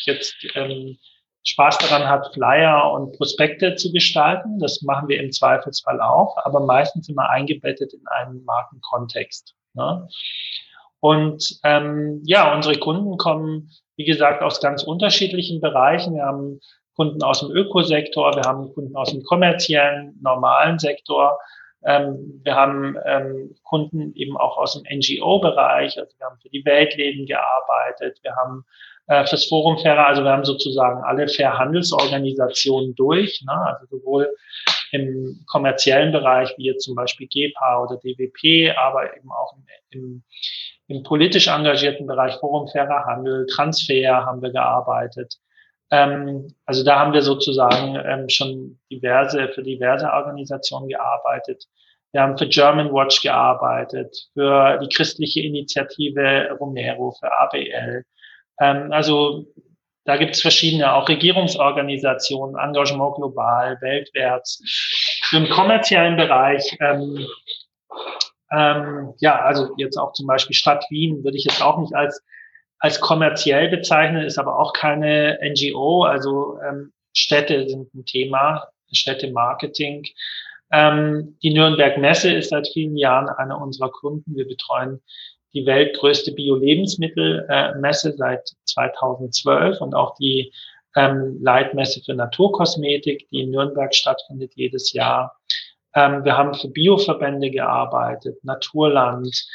[0.05, 0.97] jetzt ähm,
[1.45, 4.59] Spaß daran hat, Flyer und Prospekte zu gestalten.
[4.59, 9.53] Das machen wir im Zweifelsfall auch, aber meistens immer eingebettet in einen Markenkontext.
[9.73, 10.07] Ne?
[11.01, 16.15] Und ähm, ja, unsere Kunden kommen, wie gesagt, aus ganz unterschiedlichen Bereichen.
[16.15, 16.61] Wir haben
[16.95, 21.37] Kunden aus dem Ökosektor, wir haben Kunden aus dem kommerziellen, normalen Sektor.
[21.85, 26.63] Ähm, wir haben ähm, Kunden eben auch aus dem NGO-Bereich, also wir haben für die
[26.65, 28.65] Weltleben gearbeitet, wir haben
[29.07, 33.53] äh, fürs Forum Fairer, also wir haben sozusagen alle Fair-Handelsorganisationen durch, ne?
[33.53, 34.33] also sowohl
[34.91, 40.23] im kommerziellen Bereich, wie jetzt zum Beispiel GEPA oder DWP, aber eben auch im, im,
[40.87, 45.39] im politisch engagierten Bereich Forum Fairer Handel, Transfer haben wir gearbeitet.
[45.93, 51.65] Ähm, also da haben wir sozusagen ähm, schon diverse, für diverse Organisationen gearbeitet.
[52.11, 58.03] Wir haben für German Watch gearbeitet, für die christliche Initiative Romero, für ABL.
[58.59, 59.45] Ähm, also
[60.05, 64.63] da gibt es verschiedene, auch Regierungsorganisationen, Engagement global, weltwärts.
[65.31, 67.27] Im kommerziellen Bereich, ähm,
[68.51, 72.23] ähm, ja, also jetzt auch zum Beispiel Stadt Wien würde ich jetzt auch nicht als
[72.79, 76.03] als kommerziell bezeichnen, ist aber auch keine NGO.
[76.03, 80.05] Also ähm, Städte sind ein Thema, Städtemarketing.
[80.71, 84.35] Ähm, die Nürnberg Messe ist seit vielen Jahren einer unserer Kunden.
[84.35, 85.01] Wir betreuen
[85.53, 90.51] die weltgrößte Bio-Lebensmittelmesse äh, seit 2012 und auch die
[90.95, 95.37] ähm, Leitmesse für Naturkosmetik, die in Nürnberg stattfindet jedes Jahr.
[95.95, 99.45] Ähm, wir haben für Bioverbände gearbeitet, Naturland,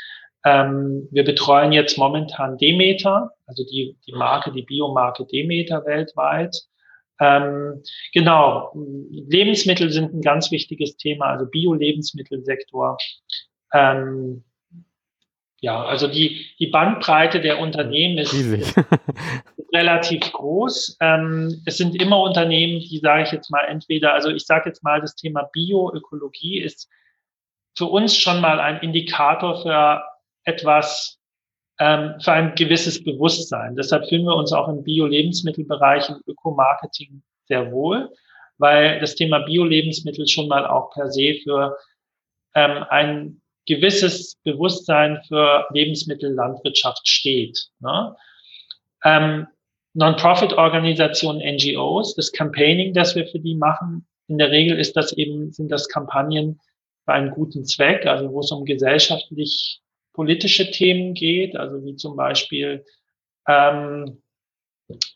[0.49, 6.57] ähm, wir betreuen jetzt momentan Demeter, also die, die Marke, die Biomarke Demeter weltweit.
[7.21, 7.83] Ähm,
[8.15, 12.97] genau, Lebensmittel sind ein ganz wichtiges Thema, also Bio-Lebensmittelsektor.
[13.75, 14.45] Ähm,
[15.61, 18.75] ja, also die, die Bandbreite der Unternehmen ist, ist
[19.75, 20.97] relativ groß.
[21.01, 24.83] Ähm, es sind immer Unternehmen, die sage ich jetzt mal entweder, also ich sage jetzt
[24.83, 26.89] mal, das Thema Bioökologie ist
[27.77, 30.03] für uns schon mal ein Indikator für
[30.49, 31.19] etwas
[31.79, 33.77] ähm, für ein gewisses Bewusstsein.
[33.77, 38.11] Deshalb fühlen wir uns auch im Bio-Lebensmittelbereich, im Ökomarketing sehr wohl,
[38.59, 41.77] weil das Thema Bio-Lebensmittel schon mal auch per se für
[42.55, 47.69] ähm, ein gewisses Bewusstsein für Lebensmittellandwirtschaft steht.
[47.81, 48.17] Ne?
[49.05, 49.47] Ähm,
[49.95, 55.53] Non-Profit-Organisationen, NGOs, das Campaigning, das wir für die machen, in der Regel ist das eben,
[55.53, 56.61] sind das Kampagnen
[57.05, 59.81] für einen guten Zweck, also wo es um gesellschaftlich
[60.19, 62.85] politische Themen geht, also wie zum Beispiel
[63.47, 64.21] ähm,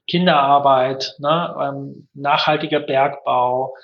[0.07, 3.75] Kinderarbeit, ne, ähm, nachhaltiger Bergbau.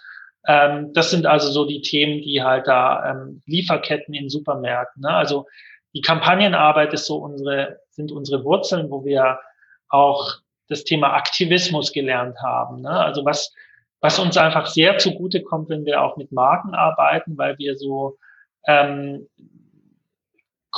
[0.47, 5.03] Ähm, das sind also so die Themen, die halt da ähm, Lieferketten in Supermärkten.
[5.03, 5.11] Ne?
[5.11, 5.47] Also
[5.93, 9.41] die Kampagnenarbeit ist so unsere, sind unsere Wurzeln, wo wir
[9.89, 10.37] auch
[10.69, 12.83] das Thema Aktivismus gelernt haben.
[12.83, 12.91] Ne?
[12.91, 13.53] Also was,
[14.01, 18.19] was uns einfach sehr zugute kommt, wenn wir auch mit Marken arbeiten, weil wir so
[18.69, 19.27] ähm,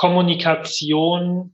[0.00, 1.52] Kommunikation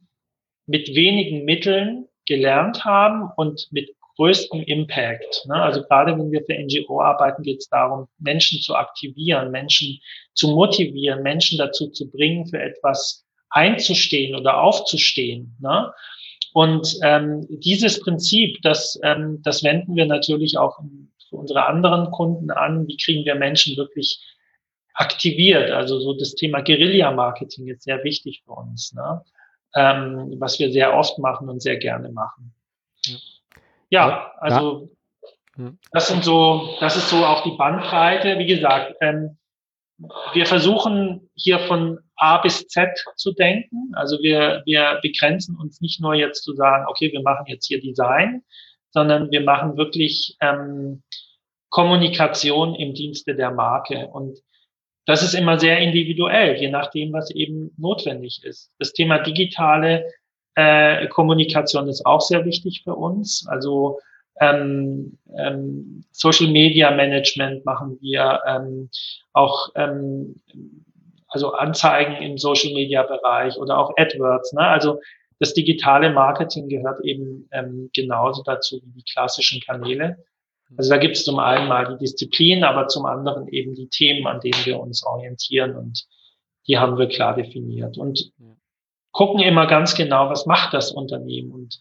[0.66, 5.46] mit wenigen Mitteln gelernt haben und mit größtem Impact.
[5.48, 5.54] Ne?
[5.56, 9.98] Also gerade wenn wir für NGO arbeiten, geht es darum, Menschen zu aktivieren, Menschen
[10.34, 15.56] zu motivieren, Menschen dazu zu bringen, für etwas einzustehen oder aufzustehen.
[15.60, 15.92] Ne?
[16.52, 20.78] Und ähm, dieses Prinzip, das, ähm, das wenden wir natürlich auch
[21.28, 22.86] für unsere anderen Kunden an.
[22.86, 24.20] Wie kriegen wir Menschen wirklich
[24.96, 25.70] aktiviert.
[25.70, 29.22] Also so das Thema Guerilla-Marketing ist sehr wichtig für uns, ne?
[29.74, 32.54] ähm, was wir sehr oft machen und sehr gerne machen.
[33.90, 34.90] Ja, also
[35.56, 35.70] ja.
[35.92, 38.38] das sind so, das ist so auch die Bandbreite.
[38.38, 39.36] Wie gesagt, ähm,
[40.32, 43.92] wir versuchen hier von A bis Z zu denken.
[43.94, 47.80] Also wir, wir begrenzen uns nicht nur jetzt zu sagen, okay, wir machen jetzt hier
[47.80, 48.42] Design,
[48.90, 51.02] sondern wir machen wirklich ähm,
[51.68, 54.08] Kommunikation im Dienste der Marke.
[54.08, 54.38] Und
[55.06, 58.72] das ist immer sehr individuell, je nachdem, was eben notwendig ist.
[58.78, 60.04] Das Thema digitale
[60.56, 63.46] äh, Kommunikation ist auch sehr wichtig für uns.
[63.48, 64.00] Also
[64.40, 68.90] ähm, ähm, Social Media Management machen wir, ähm,
[69.32, 70.42] auch ähm,
[71.28, 74.52] also Anzeigen im Social Media Bereich oder auch AdWords.
[74.54, 74.62] Ne?
[74.62, 75.00] Also
[75.38, 80.16] das digitale Marketing gehört eben ähm, genauso dazu wie die klassischen Kanäle.
[80.76, 84.26] Also da gibt es zum einen mal die Disziplin, aber zum anderen eben die Themen,
[84.26, 86.06] an denen wir uns orientieren und
[86.66, 88.32] die haben wir klar definiert und
[89.12, 91.78] gucken immer ganz genau, was macht das Unternehmen und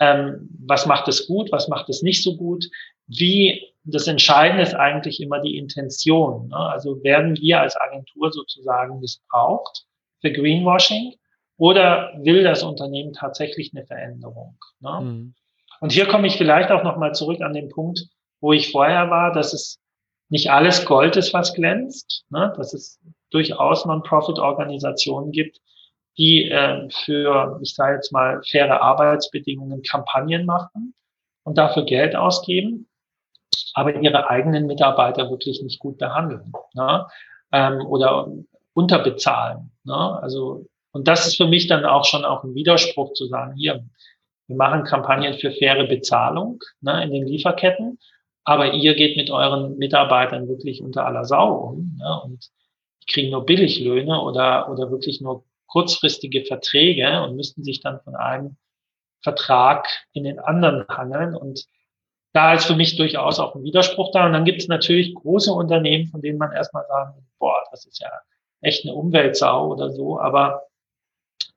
[0.00, 2.66] ähm, was macht es gut, was macht es nicht so gut,
[3.08, 6.48] wie das Entscheidende ist eigentlich immer die Intention.
[6.48, 6.56] Ne?
[6.56, 9.84] Also werden wir als Agentur sozusagen missbraucht
[10.20, 11.14] für Greenwashing
[11.56, 14.56] oder will das Unternehmen tatsächlich eine Veränderung?
[14.80, 15.00] Ne?
[15.00, 15.34] Mhm.
[15.80, 18.08] Und hier komme ich vielleicht auch nochmal zurück an den Punkt,
[18.40, 19.78] wo ich vorher war, dass es
[20.28, 22.52] nicht alles Gold ist, was glänzt, ne?
[22.56, 25.60] dass es durchaus Non-Profit-Organisationen gibt,
[26.18, 30.94] die äh, für, ich sage jetzt mal, faire Arbeitsbedingungen Kampagnen machen
[31.44, 32.88] und dafür Geld ausgeben,
[33.74, 36.52] aber ihre eigenen Mitarbeiter wirklich nicht gut behandeln.
[36.74, 37.06] Ne?
[37.52, 38.28] Ähm, oder
[38.74, 39.70] unterbezahlen.
[39.84, 40.18] Ne?
[40.22, 43.84] Also, und das ist für mich dann auch schon auch ein Widerspruch zu sagen, hier,
[44.48, 47.98] wir machen Kampagnen für faire Bezahlung ne, in den Lieferketten,
[48.48, 52.48] aber ihr geht mit euren Mitarbeitern wirklich unter aller Sau um ne, und
[53.06, 58.56] kriegen nur Billiglöhne oder, oder wirklich nur kurzfristige Verträge und müssten sich dann von einem
[59.20, 61.34] Vertrag in den anderen hangeln.
[61.34, 61.66] Und
[62.32, 64.24] da ist für mich durchaus auch ein Widerspruch da.
[64.24, 68.00] Und dann gibt es natürlich große Unternehmen, von denen man erstmal sagen, boah, das ist
[68.00, 68.08] ja
[68.62, 70.62] echt eine Umweltsau oder so, aber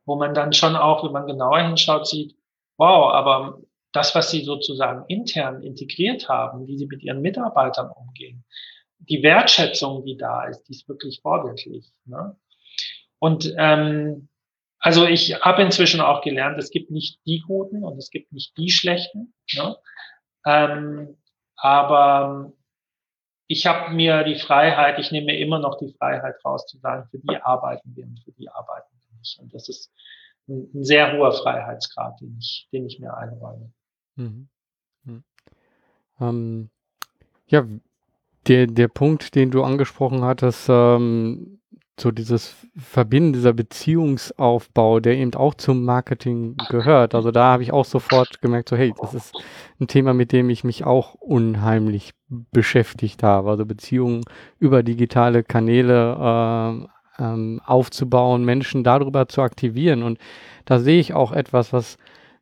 [0.03, 2.35] wo man dann schon auch, wenn man genauer hinschaut, sieht,
[2.75, 3.61] wow, aber
[3.91, 8.45] das, was sie sozusagen intern integriert haben, wie sie mit ihren Mitarbeitern umgehen,
[8.99, 11.91] die Wertschätzung, die da ist, die ist wirklich vorbildlich.
[12.05, 12.35] Ne?
[13.19, 14.29] Und ähm,
[14.79, 18.57] also ich habe inzwischen auch gelernt, es gibt nicht die Guten und es gibt nicht
[18.57, 19.33] die Schlechten.
[19.53, 19.77] Ne?
[20.45, 21.17] Ähm,
[21.55, 22.51] aber
[23.47, 27.07] ich habe mir die Freiheit, ich nehme mir immer noch die Freiheit raus zu sagen,
[27.11, 29.39] für die arbeiten wir und für die arbeiten wir nicht.
[29.39, 29.91] Und das ist
[30.47, 33.71] ein, ein sehr hoher Freiheitsgrad, den ich, den ich mir einräume.
[34.15, 34.47] Mhm.
[35.03, 35.23] Mhm.
[36.19, 36.69] Ähm,
[37.47, 37.65] ja,
[38.47, 41.59] der, der Punkt, den du angesprochen hattest, ähm,
[41.99, 47.13] so dieses Verbinden, dieser Beziehungsaufbau, der eben auch zum Marketing gehört.
[47.13, 49.33] Also da habe ich auch sofort gemerkt, so hey, das ist
[49.79, 53.51] ein Thema, mit dem ich mich auch unheimlich beschäftigt habe.
[53.51, 54.23] Also Beziehungen
[54.57, 56.87] über digitale Kanäle
[57.19, 60.01] äh, ähm, aufzubauen, Menschen darüber zu aktivieren.
[60.01, 60.17] Und
[60.65, 61.97] da sehe ich auch etwas, was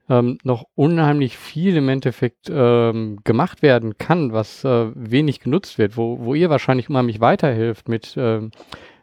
[0.10, 5.98] ähm, noch unheimlich viel im Endeffekt ähm, gemacht werden kann, was äh, wenig genutzt wird,
[5.98, 8.52] wo, wo ihr wahrscheinlich unheimlich weiterhilft mit ähm,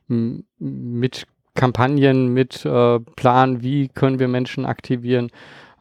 [0.09, 5.31] mit Kampagnen, mit äh, Plan, wie können wir Menschen aktivieren.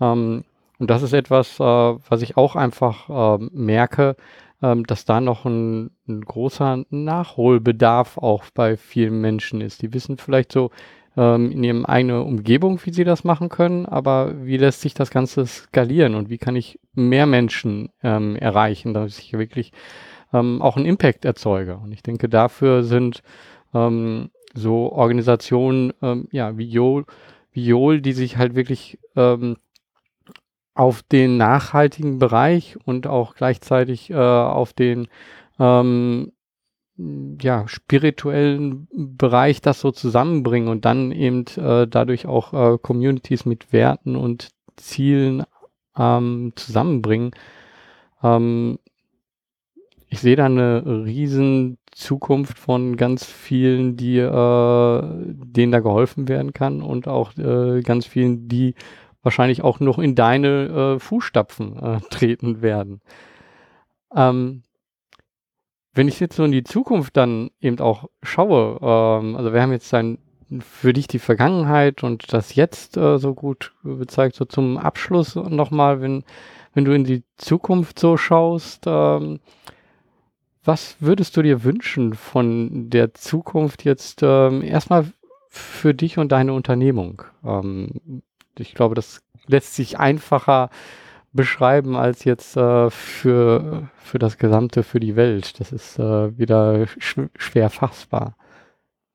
[0.02, 0.44] Ähm,
[0.80, 3.10] und das ist etwas, äh, was ich auch einfach
[3.40, 4.16] äh, merke,
[4.62, 9.82] ähm, dass da noch ein, ein, großer Nachholbedarf auch bei vielen Menschen ist.
[9.82, 10.72] Die wissen vielleicht so
[11.18, 15.12] ähm, in ihrem eigenen Umgebung, wie sie das machen können, aber wie lässt sich das
[15.12, 19.72] Ganze skalieren und wie kann ich mehr Menschen ähm, erreichen, dass ich wirklich
[20.34, 21.78] ähm, auch einen Impact erzeuge.
[21.78, 23.24] Und ich denke, dafür sind
[23.74, 27.06] ähm, so Organisationen ähm, ja, wie Jol,
[27.52, 29.58] wie Jol, die sich halt wirklich ähm,
[30.74, 35.08] auf den nachhaltigen Bereich und auch gleichzeitig äh, auf den
[35.58, 36.34] ähm,
[36.98, 43.74] ja, spirituellen Bereich das so zusammenbringen und dann eben äh, dadurch auch äh, Communities mit
[43.74, 45.44] Werten und Zielen
[45.98, 47.32] ähm, zusammenbringen.
[48.24, 48.80] Ähm,
[50.08, 56.54] ich sehe da eine riesen Zukunft von ganz vielen, die äh, denen da geholfen werden
[56.54, 58.76] kann und auch äh, ganz vielen, die
[59.24, 63.02] wahrscheinlich auch noch in deine äh, Fußstapfen äh, treten werden.
[64.16, 64.64] Ähm,
[65.96, 69.72] wenn ich jetzt so in die Zukunft dann eben auch schaue, ähm, also wir haben
[69.72, 70.20] jetzt dann
[70.60, 76.02] für dich die Vergangenheit und das Jetzt äh, so gut gezeigt, so zum Abschluss nochmal,
[76.02, 76.24] wenn,
[76.74, 79.40] wenn du in die Zukunft so schaust, ähm,
[80.64, 85.08] was würdest du dir wünschen von der Zukunft jetzt ähm, erstmal
[85.50, 87.24] für dich und deine Unternehmung?
[87.44, 88.22] Ähm,
[88.58, 90.70] ich glaube, das lässt sich einfacher
[91.36, 95.60] beschreiben als jetzt äh, für, für das Gesamte, für die Welt.
[95.60, 98.38] Das ist äh, wieder sch schwer fassbar.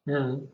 [0.05, 0.49] Mhm.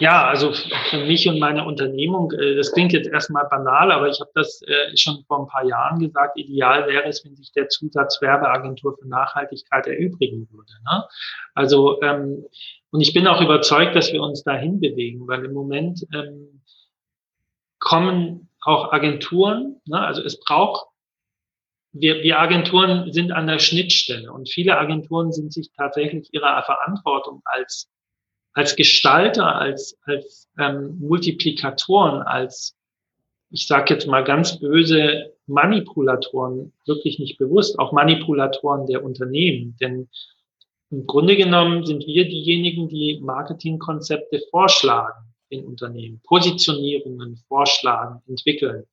[0.00, 4.20] Ja, also für mich und meine Unternehmung, äh, das klingt jetzt erstmal banal, aber ich
[4.20, 7.68] habe das äh, schon vor ein paar Jahren gesagt, ideal wäre es, wenn sich der
[7.68, 10.72] Zusatz Werbeagentur für Nachhaltigkeit erübrigen würde.
[10.84, 11.04] Ne?
[11.54, 12.44] Also, ähm,
[12.90, 16.62] und ich bin auch überzeugt, dass wir uns dahin bewegen, weil im Moment ähm,
[17.80, 20.00] kommen auch Agenturen, ne?
[20.00, 20.86] also es braucht
[21.92, 27.40] wir, wir Agenturen sind an der Schnittstelle und viele Agenturen sind sich tatsächlich ihrer Verantwortung
[27.44, 27.88] als
[28.58, 32.76] als Gestalter, als, als ähm, Multiplikatoren, als,
[33.50, 39.76] ich sage jetzt mal ganz böse, Manipulatoren wirklich nicht bewusst, auch Manipulatoren der Unternehmen.
[39.80, 40.08] Denn
[40.90, 48.84] im Grunde genommen sind wir diejenigen, die Marketingkonzepte vorschlagen in Unternehmen, Positionierungen vorschlagen, entwickeln.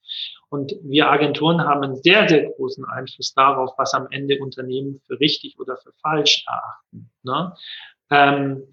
[0.50, 5.20] Und wir Agenturen haben einen sehr, sehr großen Einfluss darauf, was am Ende Unternehmen für
[5.20, 7.10] richtig oder für falsch erachten.
[7.24, 7.54] Ne?
[8.12, 8.64] Ähm,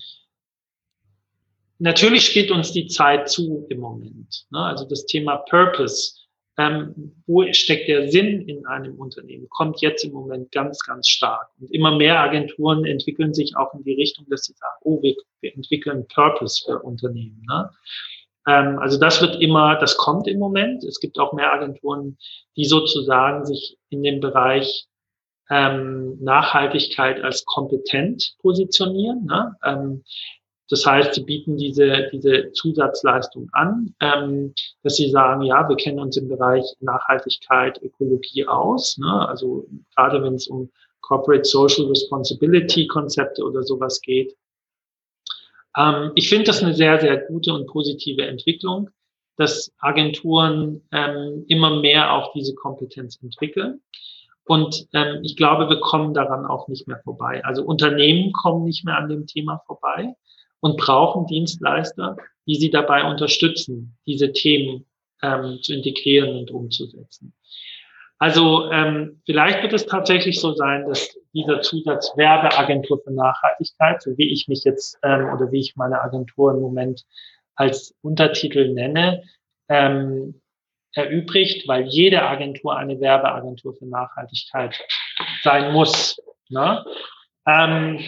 [1.78, 4.46] natürlich steht uns die Zeit zu im Moment.
[4.50, 4.60] Ne?
[4.60, 6.21] Also das Thema Purpose,
[6.59, 11.48] ähm, wo steckt der Sinn in einem Unternehmen, kommt jetzt im Moment ganz, ganz stark.
[11.59, 15.14] Und immer mehr Agenturen entwickeln sich auch in die Richtung, dass sie sagen, oh, wir,
[15.40, 17.42] wir entwickeln Purpose für Unternehmen.
[17.48, 17.70] Ne?
[18.46, 20.84] Ähm, also das wird immer, das kommt im Moment.
[20.84, 22.18] Es gibt auch mehr Agenturen,
[22.57, 24.86] die sozusagen sich in dem Bereich
[25.48, 29.24] ähm, Nachhaltigkeit als kompetent positionieren.
[29.24, 29.57] Ne?
[29.64, 30.05] Ähm,
[30.68, 35.98] Das heißt, sie bieten diese, diese Zusatzleistung an, ähm, dass sie sagen, ja, wir kennen
[35.98, 38.96] uns im Bereich Nachhaltigkeit, Ökologie aus.
[38.98, 39.28] Ne?
[39.28, 40.70] Also gerade wenn es um
[41.02, 44.34] Corporate Social Responsibility Konzepte oder sowas geht.
[45.76, 48.88] Ähm, ich finde das eine sehr, sehr gute und positive Entwicklung,
[49.36, 53.80] dass Agenturen ähm, immer mehr auch diese Kompetenz entwickeln.
[54.44, 57.44] Und ähm, ich glaube, wir kommen daran auch nicht mehr vorbei.
[57.44, 60.14] Also Unternehmen kommen nicht mehr an dem Thema vorbei
[60.62, 64.86] und brauchen Dienstleister, die sie dabei unterstützen, diese Themen
[65.22, 67.34] ähm, zu integrieren und umzusetzen.
[68.18, 74.16] Also ähm, vielleicht wird es tatsächlich so sein, dass dieser Zusatz Werbeagentur für Nachhaltigkeit, so
[74.16, 77.04] wie ich mich jetzt ähm, oder wie ich meine Agentur im Moment
[77.56, 79.24] als Untertitel nenne,
[79.68, 80.40] ähm,
[80.94, 84.78] erübrigt, weil jede Agentur eine Werbeagentur für Nachhaltigkeit
[85.42, 86.22] sein muss.
[86.48, 86.84] Ne?
[87.46, 87.98] Ähm,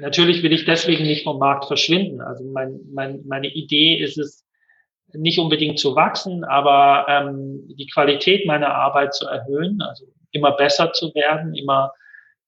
[0.00, 2.20] natürlich will ich deswegen nicht vom Markt verschwinden.
[2.20, 4.44] Also mein, mein, meine Idee ist es,
[5.12, 10.92] nicht unbedingt zu wachsen, aber ähm, die Qualität meiner Arbeit zu erhöhen, also immer besser
[10.92, 11.92] zu werden, immer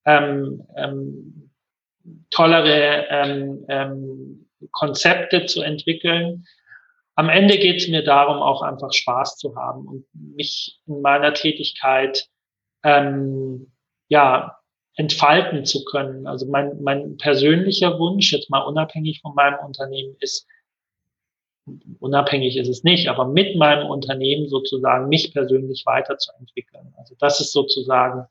[0.05, 1.51] ähm, ähm,
[2.29, 6.45] tollere ähm, ähm, Konzepte zu entwickeln.
[7.15, 11.33] Am Ende geht es mir darum, auch einfach Spaß zu haben und mich in meiner
[11.33, 12.27] Tätigkeit
[12.83, 13.71] ähm,
[14.09, 14.58] ja
[14.99, 16.27] entfalten zu können.
[16.27, 20.45] Also mein, mein persönlicher Wunsch, jetzt mal unabhängig von meinem Unternehmen, ist,
[21.99, 26.93] unabhängig ist es nicht, aber mit meinem Unternehmen sozusagen mich persönlich weiterzuentwickeln.
[26.97, 28.25] Also das ist sozusagen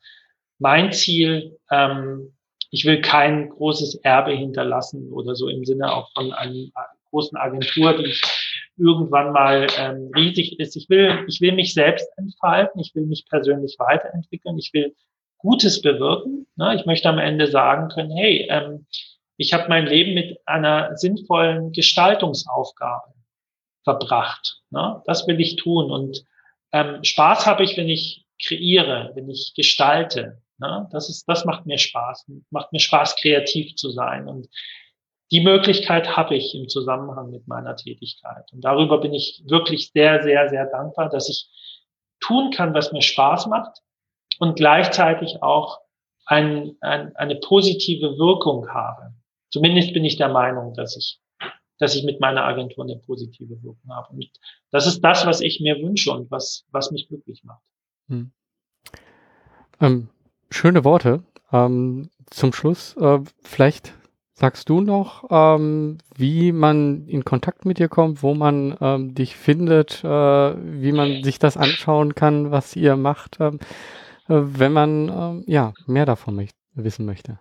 [0.58, 1.58] mein Ziel.
[1.70, 2.34] Ähm,
[2.70, 6.70] ich will kein großes Erbe hinterlassen oder so im Sinne auch von einer
[7.08, 8.14] großen Agentur, die
[8.76, 10.76] irgendwann mal ähm, riesig ist.
[10.76, 12.78] Ich will, ich will mich selbst entfalten.
[12.78, 14.58] Ich will mich persönlich weiterentwickeln.
[14.58, 14.94] Ich will
[15.38, 16.46] Gutes bewirken.
[16.56, 16.74] Ne?
[16.74, 18.86] Ich möchte am Ende sagen können, hey, ähm,
[19.36, 23.14] ich habe mein Leben mit einer sinnvollen Gestaltungsaufgabe
[23.84, 24.60] verbracht.
[24.70, 25.00] Ne?
[25.06, 25.90] Das will ich tun.
[25.90, 26.24] Und
[26.72, 30.42] ähm, Spaß habe ich, wenn ich kreiere, wenn ich gestalte.
[30.58, 30.88] Ne?
[30.92, 32.26] Das ist, das macht mir Spaß.
[32.50, 34.28] Macht mir Spaß, kreativ zu sein.
[34.28, 34.48] Und
[35.30, 38.50] die Möglichkeit habe ich im Zusammenhang mit meiner Tätigkeit.
[38.52, 41.48] Und darüber bin ich wirklich sehr, sehr, sehr dankbar, dass ich
[42.18, 43.82] tun kann, was mir Spaß macht
[44.38, 45.80] und gleichzeitig auch
[46.26, 49.14] ein, ein, eine positive Wirkung habe.
[49.50, 51.20] Zumindest bin ich der Meinung, dass ich,
[51.78, 54.12] dass ich mit meiner Agentur eine positive Wirkung habe.
[54.12, 54.30] Und
[54.70, 57.62] das ist das, was ich mir wünsche und was, was mich glücklich macht.
[58.08, 58.32] Hm.
[59.80, 60.08] Ähm,
[60.50, 61.22] schöne Worte.
[61.50, 63.94] Ähm, zum Schluss, äh, vielleicht
[64.34, 69.34] sagst du noch, ähm, wie man in Kontakt mit dir kommt, wo man ähm, dich
[69.36, 73.38] findet, äh, wie man sich das anschauen kann, was ihr macht.
[73.40, 73.64] Ähm, äh,
[74.28, 77.38] wenn man ähm, ja mehr davon möcht wissen möchte.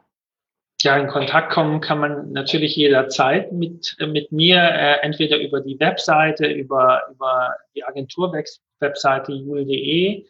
[0.81, 5.79] Ja, in Kontakt kommen kann man natürlich jederzeit mit, mit mir, äh, entweder über die
[5.79, 10.25] Webseite, über, über die Agentur-Webseite jul.de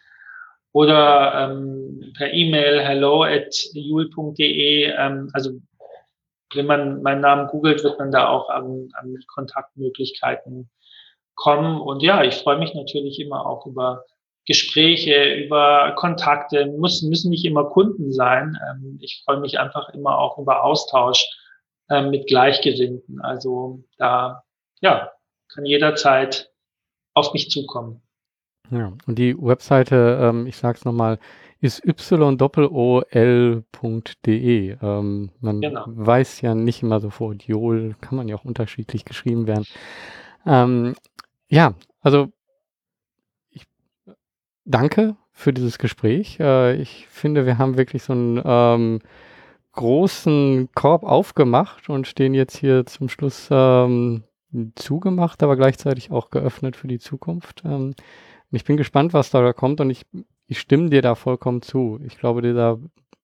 [0.72, 4.84] oder ähm, per E-Mail hello at jul.de.
[4.84, 5.52] Ähm, also
[6.54, 10.70] wenn man meinen Namen googelt, wird man da auch an, an Kontaktmöglichkeiten
[11.36, 11.82] kommen.
[11.82, 14.06] Und ja, ich freue mich natürlich immer auch über
[14.48, 18.58] Gespräche, über Kontakte, muss, müssen nicht immer Kunden sein.
[18.70, 21.28] Ähm, ich freue mich einfach immer auch über Austausch
[21.90, 23.22] ähm, mit Gleichgesinnten.
[23.22, 24.44] Also da,
[24.80, 25.12] ja,
[25.54, 26.50] kann jederzeit
[27.14, 28.02] auf mich zukommen.
[28.72, 31.20] Ja, und die Webseite, ähm, ich sage es nochmal,
[31.60, 33.18] ist yol.de.
[34.82, 35.84] Ähm, man genau.
[35.88, 39.66] weiß ja nicht immer sofort, Jol kann man ja auch unterschiedlich geschrieben werden.
[40.46, 40.96] Ähm,
[41.50, 42.32] ja, also
[44.68, 46.40] danke für dieses Gespräch.
[46.40, 49.00] Äh, ich finde, wir haben wirklich so einen ähm,
[49.74, 54.24] großen Korb aufgemacht und den jetzt hier zum Schluss ähm,
[54.76, 57.64] zugemacht, aber gleichzeitig auch geöffnet für die Zukunft.
[57.66, 57.96] Ähm,
[58.52, 60.06] ich bin gespannt, was da kommt und ich,
[60.48, 62.00] ich stimme dir da vollkommen zu.
[62.06, 62.80] Ich glaube, dieser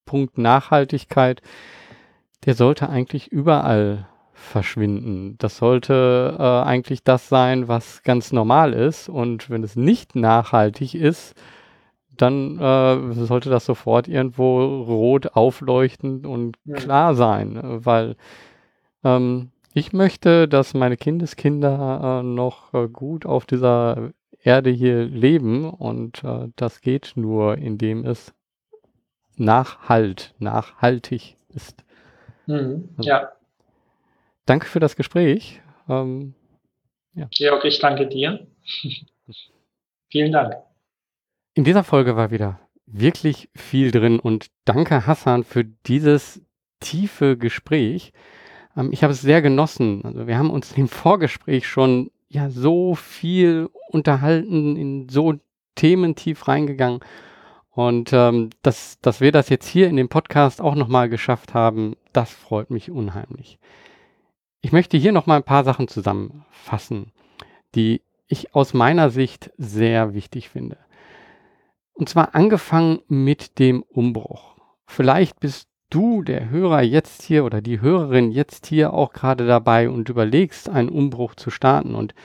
[0.06, 1.42] Punkt Nachhaltigkeit,
[2.46, 4.08] der sollte eigentlich überall
[4.44, 5.36] verschwinden.
[5.40, 9.10] Das sollte äh, eigentlich das sein, was ganz normal ist.
[9.10, 11.36] Und wenn es nicht nachhaltig ist,
[12.16, 16.76] dann äh, sollte das sofort irgendwo rot aufleuchten und ja.
[16.76, 18.16] klar sein, weil
[19.04, 24.12] ähm, ich möchte, dass meine Kindeskinder äh, noch äh, gut auf dieser
[24.44, 28.34] Erde hier leben und äh, das geht nur, indem es
[29.36, 31.84] nachhalt, nachhaltig ist.
[32.46, 32.90] Mhm.
[32.98, 33.30] Also, ja
[34.46, 35.62] danke für das Gespräch.
[35.90, 36.34] Ähm,
[37.14, 37.28] ja.
[37.32, 38.48] Georg, ich danke dir.
[40.10, 40.56] Vielen Dank.
[41.54, 46.42] In dieser Folge war wieder wirklich viel drin und danke Hassan für dieses
[46.80, 48.14] tiefe Gespräch.
[48.76, 50.04] Ähm, ich habe es sehr genossen.
[50.04, 55.36] Also wir haben uns im Vorgespräch schon ja so viel unterhalten, in so
[55.76, 57.00] Themen tief reingegangen.
[57.72, 61.96] Und ähm, dass, dass wir das jetzt hier in dem Podcast auch nochmal geschafft haben,
[62.12, 63.58] das freut mich unheimlich.
[64.66, 67.12] Ich möchte hier nochmal ein paar Sachen zusammenfassen,
[67.76, 70.78] die ich aus meiner Sicht sehr wichtig finde.
[71.92, 74.56] Und zwar angefangen mit dem Umbruch.
[74.86, 79.90] Vielleicht bist du, der Hörer jetzt hier oder die Hörerin jetzt hier auch gerade dabei
[79.90, 81.94] und überlegst, einen Umbruch zu starten.
[81.94, 82.16] Und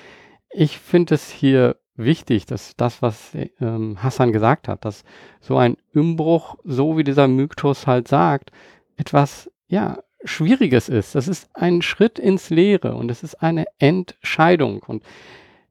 [0.48, 5.02] ich finde es hier wichtig, dass das, was ähm, Hassan gesagt hat, dass
[5.40, 8.52] so ein Umbruch, so wie dieser Mythos halt sagt,
[8.96, 11.14] etwas, ja, Schwieriges ist.
[11.14, 14.82] Das ist ein Schritt ins Leere und es ist eine Entscheidung.
[14.82, 15.04] Und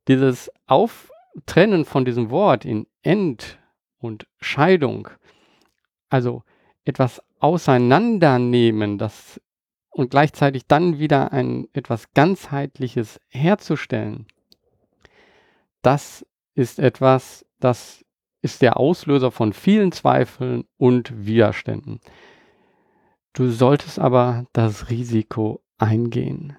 [0.07, 3.59] dieses Auftrennen von diesem Wort in End
[3.97, 5.09] und Scheidung,
[6.09, 6.43] also
[6.85, 9.41] etwas auseinandernehmen, das
[9.89, 14.27] und gleichzeitig dann wieder ein etwas ganzheitliches herzustellen,
[15.81, 18.05] das ist etwas, das
[18.41, 21.99] ist der Auslöser von vielen Zweifeln und Widerständen.
[23.37, 26.57] Du solltest aber das Risiko eingehen.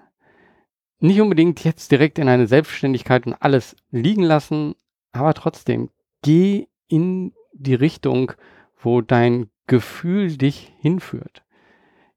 [0.99, 4.75] Nicht unbedingt jetzt direkt in eine Selbstständigkeit und alles liegen lassen,
[5.11, 5.89] aber trotzdem
[6.21, 8.31] geh in die Richtung,
[8.77, 11.43] wo dein Gefühl dich hinführt.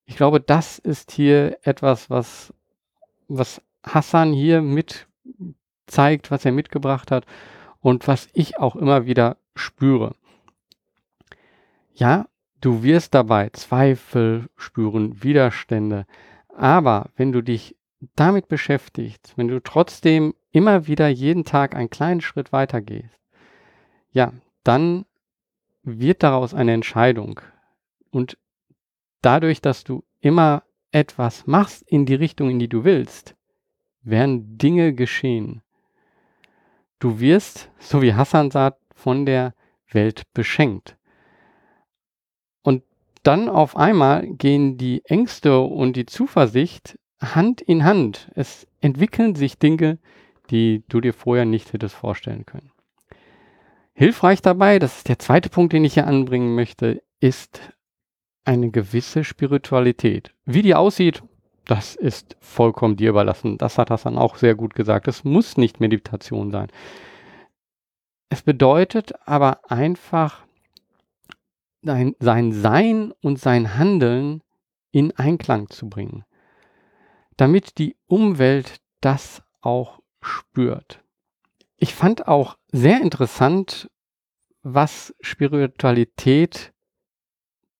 [0.05, 2.55] Ich glaube, das ist hier etwas, was,
[3.27, 5.09] was Hassan hier mit
[5.89, 7.27] zeigt, was er mitgebracht hat
[7.81, 10.15] und was ich auch immer wieder spüre.
[11.95, 12.29] Ja,
[12.63, 16.07] du wirst dabei Zweifel spüren, Widerstände,
[16.49, 17.77] aber wenn du dich
[18.17, 23.19] damit beschäftigst, wenn du trotzdem immer wieder jeden Tag einen kleinen Schritt weiter gehst,
[24.11, 24.33] ja,
[24.65, 25.05] dann
[25.83, 27.41] wird daraus eine Entscheidung.
[28.11, 28.39] Und
[29.21, 33.35] dadurch, dass du immer etwas machst in die Richtung, in die du willst,
[34.03, 35.63] werden Dinge geschehen.
[36.99, 39.55] Du wirst, so wie Hassan sagt, von der
[39.91, 40.97] Welt beschenkt.
[43.23, 48.31] Dann auf einmal gehen die Ängste und die Zuversicht Hand in Hand.
[48.35, 49.99] Es entwickeln sich Dinge,
[50.51, 52.73] die du dir vorher nicht hättest vorstellen können.
[53.95, 57.61] Hilfreich dabei, das ist der zweite Punkt, den ich hier anbringen möchte, ist
[58.45, 60.35] eine gewisse Spiritualität.
[60.45, 61.23] Wie die aussieht,
[61.67, 63.59] das ist vollkommen dir überlassen.
[63.59, 65.07] Das hat Hassan auch sehr gut gesagt.
[65.07, 66.69] Es muss nicht Meditation sein.
[68.31, 70.45] Es bedeutet aber einfach,
[71.83, 74.43] sein, sein Sein und sein Handeln
[74.91, 76.25] in Einklang zu bringen,
[77.37, 81.03] damit die Umwelt das auch spürt.
[81.77, 83.91] Ich fand auch sehr interessant,
[84.63, 86.73] was Spiritualität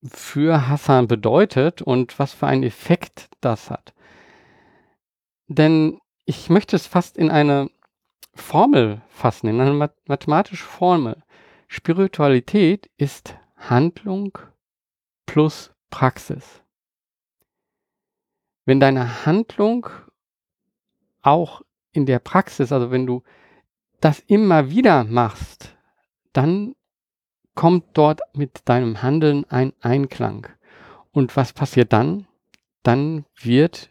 [0.05, 3.95] für Hassan bedeutet und was für einen Effekt das hat.
[5.47, 7.71] Denn ich möchte es fast in eine
[8.35, 11.23] Formel fassen, in eine mathematische Formel.
[11.69, 13.37] Spiritualität ist
[13.71, 14.39] Handlung
[15.27, 16.63] plus Praxis.
[18.65, 19.89] Wenn deine Handlung
[21.23, 23.23] auch in der Praxis, also wenn du
[24.01, 25.77] das immer wieder machst,
[26.33, 26.75] dann
[27.55, 30.49] kommt dort mit deinem Handeln ein Einklang.
[31.13, 32.27] Und was passiert dann?
[32.83, 33.91] Dann wird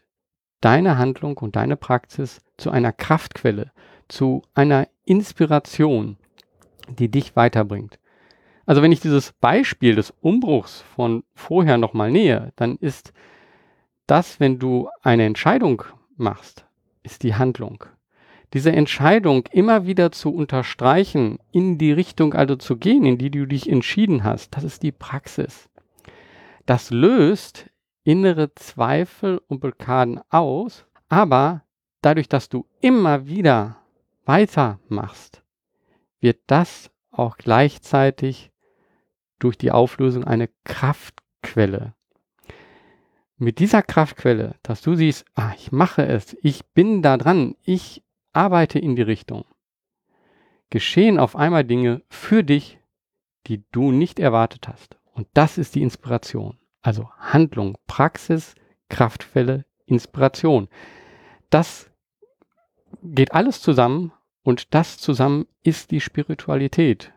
[0.59, 3.71] deine Handlung und deine Praxis zu einer Kraftquelle,
[4.07, 6.17] zu einer Inspiration,
[6.89, 8.00] die dich weiterbringt.
[8.65, 13.13] Also wenn ich dieses Beispiel des Umbruchs von vorher nochmal nähe, dann ist
[14.07, 15.83] das, wenn du eine Entscheidung
[16.17, 16.65] machst,
[17.03, 17.85] ist die Handlung
[18.53, 23.45] diese Entscheidung immer wieder zu unterstreichen, in die Richtung also zu gehen, in die du
[23.45, 25.69] dich entschieden hast, das ist die Praxis.
[26.65, 27.69] Das löst
[28.03, 31.63] innere Zweifel und Blockaden aus, aber
[32.01, 33.77] dadurch, dass du immer wieder
[34.25, 35.43] weitermachst,
[36.19, 38.50] wird das auch gleichzeitig
[39.43, 41.93] durch die Auflösung eine Kraftquelle.
[43.37, 48.03] Mit dieser Kraftquelle, dass du siehst, ah, ich mache es, ich bin da dran, ich
[48.33, 49.45] arbeite in die Richtung.
[50.69, 52.79] Geschehen auf einmal Dinge für dich,
[53.47, 54.97] die du nicht erwartet hast.
[55.13, 56.59] Und das ist die Inspiration.
[56.81, 58.55] Also Handlung, Praxis,
[58.89, 60.69] Kraftfälle, Inspiration.
[61.49, 61.89] Das
[63.01, 64.13] geht alles zusammen
[64.43, 67.11] und das zusammen ist die Spiritualität.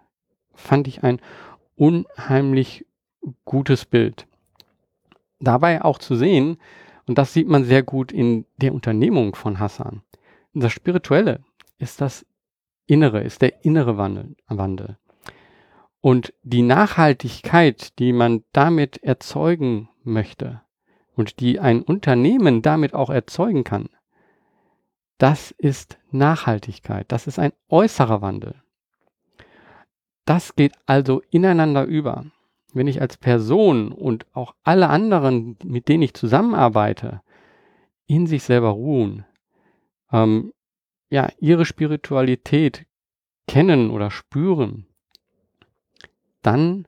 [0.54, 1.20] Fand ich ein
[1.76, 2.86] unheimlich
[3.44, 4.26] gutes Bild.
[5.40, 6.58] Dabei auch zu sehen,
[7.06, 10.02] und das sieht man sehr gut in der Unternehmung von Hassan,
[10.54, 11.40] das Spirituelle
[11.78, 12.24] ist das
[12.86, 14.36] Innere, ist der innere Wandel.
[14.46, 14.98] Wandel.
[16.00, 20.60] Und die Nachhaltigkeit, die man damit erzeugen möchte,
[21.16, 23.88] und die ein Unternehmen damit auch erzeugen kann,
[25.18, 28.63] das ist Nachhaltigkeit, das ist ein äußerer Wandel.
[30.24, 32.24] Das geht also ineinander über.
[32.72, 37.22] Wenn ich als Person und auch alle anderen, mit denen ich zusammenarbeite,
[38.06, 39.24] in sich selber ruhen,
[40.12, 40.52] ähm,
[41.10, 42.86] ja, ihre Spiritualität
[43.46, 44.86] kennen oder spüren,
[46.42, 46.86] dann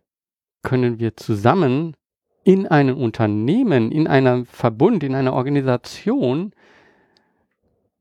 [0.63, 1.97] können wir zusammen
[2.43, 6.53] in einem Unternehmen, in einem Verbund, in einer Organisation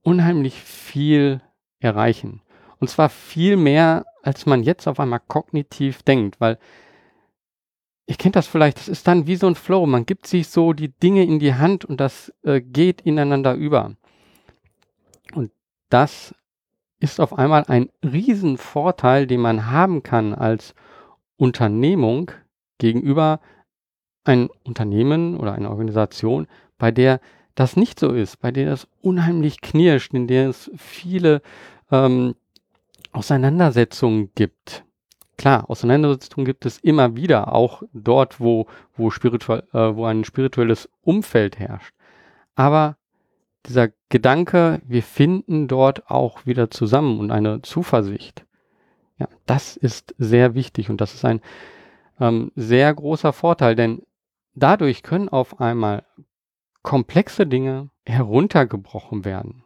[0.02, 1.42] unheimlich viel
[1.80, 2.42] erreichen.
[2.80, 6.58] Und zwar viel mehr, als man jetzt auf einmal kognitiv denkt, weil
[8.08, 9.86] ihr kennt das vielleicht, das ist dann wie so ein Flow.
[9.86, 13.94] Man gibt sich so die Dinge in die Hand und das äh, geht ineinander über.
[15.34, 15.52] Und
[15.90, 16.34] das
[17.00, 20.74] ist auf einmal ein Riesenvorteil, den man haben kann als
[21.38, 22.32] Unternehmung
[22.80, 23.40] gegenüber
[24.24, 26.48] ein Unternehmen oder eine Organisation,
[26.80, 27.20] bei der
[27.54, 31.42] das nicht so ist, bei der es unheimlich knirscht, in der es viele
[31.92, 32.36] ähm,
[33.16, 34.84] Auseinandersetzungen gibt.
[35.38, 40.90] Klar, Auseinandersetzungen gibt es immer wieder, auch dort, wo, wo, spirituell, äh, wo ein spirituelles
[41.02, 41.94] Umfeld herrscht.
[42.56, 42.98] Aber
[43.66, 48.46] dieser Gedanke, wir finden dort auch wieder zusammen und eine Zuversicht,
[49.18, 51.42] ja, das ist sehr wichtig und das ist ein
[52.20, 54.02] ähm, sehr großer Vorteil, denn
[54.56, 56.06] dadurch können auf einmal
[56.82, 59.64] komplexe Dinge heruntergebrochen werden.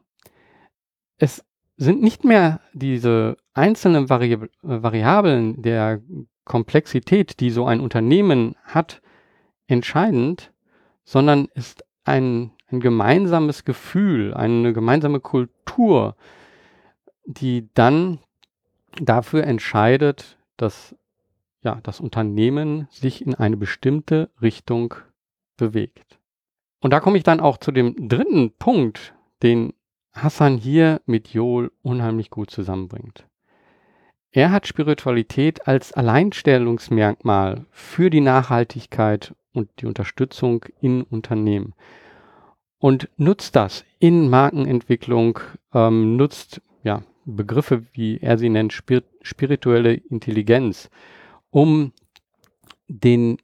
[1.18, 1.44] Es
[1.80, 6.02] sind nicht mehr diese einzelnen Vari Variablen der
[6.44, 9.02] Komplexität, die so ein Unternehmen hat,
[9.68, 10.52] entscheidend,
[11.06, 16.18] sondern ist ein, ein gemeinsames Gefühl, eine gemeinsame Kultur,
[17.26, 18.20] die dann
[19.00, 20.96] dafür entscheidet, dass
[21.62, 24.96] ja, das Unternehmen sich in eine bestimmte Richtung
[25.56, 26.20] bewegt.
[26.82, 29.74] Und da komme ich dann auch zu dem dritten Punkt, den
[30.14, 33.28] Hassan hier mit Joel unheimlich gut zusammenbringt.
[34.32, 41.74] Er hat Spiritualität als Alleinstellungsmerkmal für die Nachhaltigkeit und die Unterstützung in Unternehmen
[42.80, 45.40] und nutzt das in Markenentwicklung,
[45.74, 50.90] ähm, nutzt ja, Begriffe, wie er sie nennt, spir spirituelle Intelligenz,
[51.52, 51.92] um
[52.88, 53.38] den,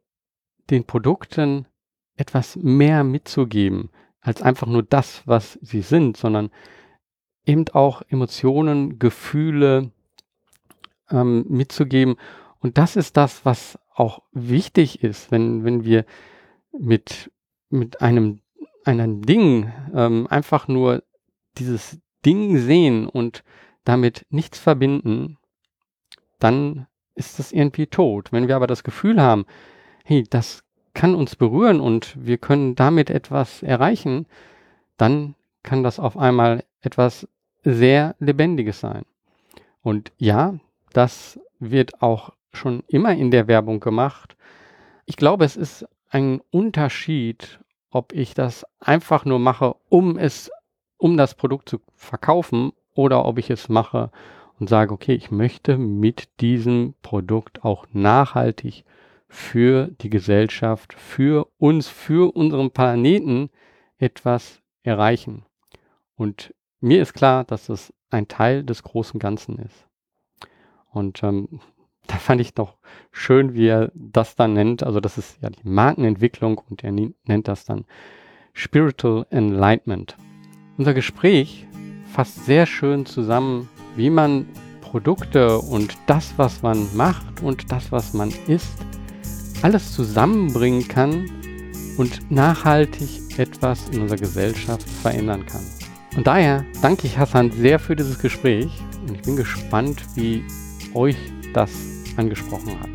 [0.69, 1.67] den Produkten
[2.15, 3.89] etwas mehr mitzugeben,
[4.25, 6.49] als einfach nur das, was sie sind, sondern
[7.45, 9.91] eben auch Emotionen, Gefühle
[11.11, 12.15] ähm, mitzugeben.
[12.59, 16.05] Und das ist das, was auch wichtig ist, wenn, wenn wir
[16.77, 17.31] mit,
[17.69, 18.41] mit einem,
[18.83, 21.03] einem Ding ähm, einfach nur
[21.59, 23.43] dieses Ding sehen und
[23.83, 25.37] damit nichts verbinden,
[26.39, 28.31] dann ist das irgendwie tot.
[28.31, 29.45] Wenn wir aber das Gefühl haben,
[30.03, 30.64] hey, das
[30.95, 34.25] kann uns berühren und wir können damit etwas erreichen,
[34.97, 37.27] dann kann das auf einmal etwas
[37.63, 39.03] sehr Lebendiges sein.
[39.83, 40.55] Und ja,
[40.93, 44.35] das wird auch schon immer in der Werbung gemacht.
[45.05, 47.59] Ich glaube, es ist ein Unterschied,
[47.91, 50.49] ob ich das einfach nur mache, um es,
[50.97, 54.11] um das Produkt zu verkaufen oder ob ich es mache
[54.59, 58.85] und sage, okay, ich möchte mit diesem Produkt auch nachhaltig
[59.27, 63.49] für die Gesellschaft, für uns, für unseren Planeten
[63.97, 65.45] etwas erreichen.
[66.15, 69.87] Und mir ist klar, dass das ein Teil des großen Ganzen ist.
[70.91, 71.59] Und ähm,
[72.07, 72.77] da fand ich noch
[73.11, 74.83] schön, wie er das dann nennt.
[74.83, 77.85] Also das ist ja die Markenentwicklung und er nennt das dann
[78.53, 80.15] Spiritual Enlightenment.
[80.77, 81.65] Unser Gespräch
[82.13, 84.47] fasst sehr schön zusammen, wie man
[84.81, 88.77] Produkte und das, was man macht und das, was man isst,
[89.61, 91.29] alles zusammenbringen kann
[91.97, 95.63] und nachhaltig etwas in unserer Gesellschaft verändern kann.
[96.15, 98.69] Und daher danke ich Hassan sehr für dieses Gespräch
[99.07, 100.43] und ich bin gespannt, wie
[100.93, 101.17] euch
[101.53, 101.71] das
[102.15, 102.89] angesprochen hat.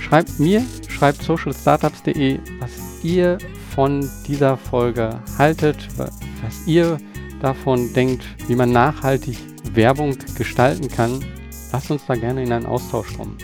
[0.00, 2.70] Schreibt mir, schreibt socialstartups.de, was
[3.04, 3.38] ihr
[3.74, 6.98] von dieser Folge haltet, was ihr
[7.40, 9.38] davon denkt, wie man nachhaltig
[9.74, 11.24] Werbung gestalten kann.
[11.72, 13.36] Lasst uns da gerne in einen Austausch kommen.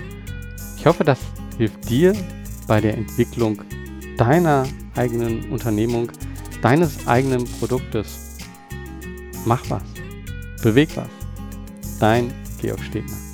[0.76, 1.18] Ich hoffe, dass
[1.58, 2.14] hilft dir
[2.66, 3.62] bei der Entwicklung
[4.16, 4.64] deiner
[4.96, 6.10] eigenen Unternehmung,
[6.62, 8.38] deines eigenen Produktes.
[9.44, 9.82] Mach was.
[10.62, 11.08] Beweg was.
[12.00, 13.33] Dein Georg Stegner.